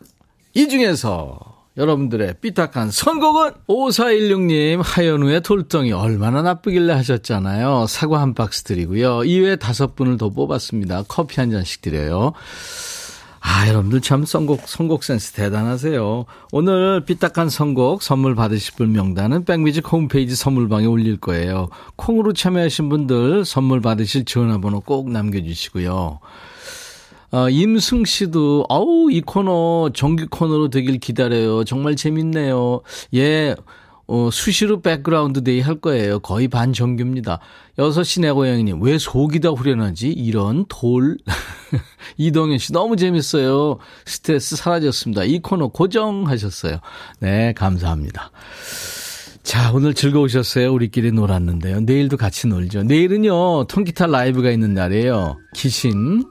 이 0.55 0.69
중에서 0.69 1.55
여러분들의 1.77 2.37
삐딱한 2.41 2.93
선곡은 2.93 3.53
5416님 3.69 4.81
하연우의 4.81 5.41
돌덩이 5.41 5.93
얼마나 5.93 6.41
나쁘길래 6.43 6.93
하셨잖아요. 6.93 7.87
사과 7.89 8.21
한 8.21 8.35
박스 8.35 8.63
드리고요. 8.63 9.25
이외에 9.25 9.57
다섯 9.57 9.97
분을 9.97 10.17
더 10.17 10.31
뽑았습니다. 10.31 11.05
커피 11.09 11.41
한 11.41 11.51
잔씩 11.51 11.83
드려요. 11.83 12.33
아, 13.47 13.69
여러분들 13.69 14.01
참 14.01 14.25
선곡, 14.25 14.63
선곡 14.67 15.05
센스 15.05 15.33
대단하세요. 15.33 16.25
오늘 16.51 17.05
삐딱한 17.05 17.51
선곡 17.51 18.03
선물 18.03 18.35
받으실 18.35 18.75
분 18.75 18.93
명단은 18.93 19.45
백뮤직 19.45 19.93
홈페이지 19.93 20.35
선물방에 20.35 20.87
올릴 20.87 21.19
거예요. 21.19 21.69
콩으로 21.97 22.33
참여하신 22.33 22.89
분들 22.89 23.45
선물 23.45 23.83
받으실 23.83 24.25
전화번호 24.25 24.81
꼭 24.81 25.11
남겨주시고요. 25.11 26.21
어, 27.33 27.49
임승 27.51 28.07
씨도, 28.07 28.65
아우, 28.71 29.11
이 29.11 29.21
코너 29.21 29.91
정규 29.93 30.27
코너로 30.31 30.71
되길 30.71 30.99
기다려요. 30.99 31.65
정말 31.65 31.97
재밌네요. 31.97 32.81
예, 33.13 33.57
어, 34.07 34.29
수시로 34.31 34.81
백그라운드 34.81 35.43
데이 35.43 35.61
할 35.61 35.81
거예요. 35.81 36.21
거의 36.21 36.49
반 36.49 36.73
정규입니다. 36.73 37.41
6시 37.79 38.21
내 38.21 38.31
고양이님, 38.31 38.83
왜 38.83 38.99
속이 38.99 39.41
다 39.41 39.49
후련하지? 39.51 40.11
이런 40.11 40.67
돌. 40.69 41.17
이동현 42.19 42.59
씨, 42.59 42.73
너무 42.73 42.97
재밌어요. 42.97 43.79
스트레스 44.05 44.57
사라졌습니다. 44.57 45.25
이 45.25 45.41
코너 45.41 45.69
고정하셨어요. 45.69 46.79
네, 47.21 47.53
감사합니다. 47.55 48.31
자, 49.43 49.73
오늘 49.73 49.95
즐거우셨어요? 49.95 50.73
우리끼리 50.73 51.13
놀았는데요. 51.13 51.81
내일도 51.81 52.17
같이 52.17 52.47
놀죠. 52.47 52.83
내일은요, 52.83 53.67
통기타 53.67 54.07
라이브가 54.07 54.51
있는 54.51 54.75
날이에요. 54.75 55.39
기신. 55.55 56.25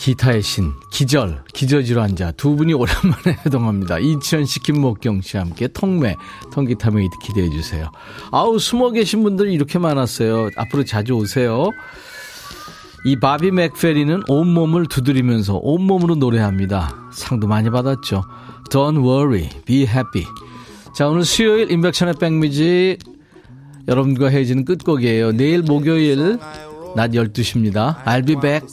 기타의 0.00 0.40
신, 0.40 0.72
기절, 0.90 1.44
기저질환자 1.52 2.32
두 2.32 2.56
분이 2.56 2.72
오랜만에 2.72 3.36
해동합니다. 3.44 3.98
이치현 3.98 4.46
씨, 4.46 4.58
김목경 4.60 5.20
씨와 5.20 5.42
함께 5.42 5.68
통매, 5.68 6.16
통기타 6.50 6.90
메이트 6.90 7.18
기대해 7.22 7.50
주세요. 7.50 7.90
아우, 8.30 8.58
숨어 8.58 8.92
계신 8.92 9.22
분들이 9.22 9.52
이렇게 9.52 9.78
많았어요. 9.78 10.48
앞으로 10.56 10.84
자주 10.84 11.12
오세요. 11.12 11.68
이 13.04 13.20
바비 13.20 13.50
맥퍼린은 13.50 14.22
온몸을 14.26 14.86
두드리면서 14.86 15.60
온몸으로 15.62 16.14
노래합니다. 16.14 17.10
상도 17.12 17.46
많이 17.46 17.68
받았죠. 17.68 18.24
Don't 18.70 19.04
worry, 19.06 19.50
be 19.66 19.82
happy. 19.82 20.24
자, 20.94 21.08
오늘 21.08 21.26
수요일 21.26 21.70
인백천의 21.70 22.14
백뮤직 22.18 22.96
여러분과 23.86 24.28
헤어지는 24.28 24.64
끝곡이에요. 24.64 25.32
내일 25.32 25.60
목요일 25.60 26.38
낮 26.95 27.11
12시입니다. 27.11 28.03
I'll 28.05 28.25
be 28.25 28.35
back. 28.35 28.65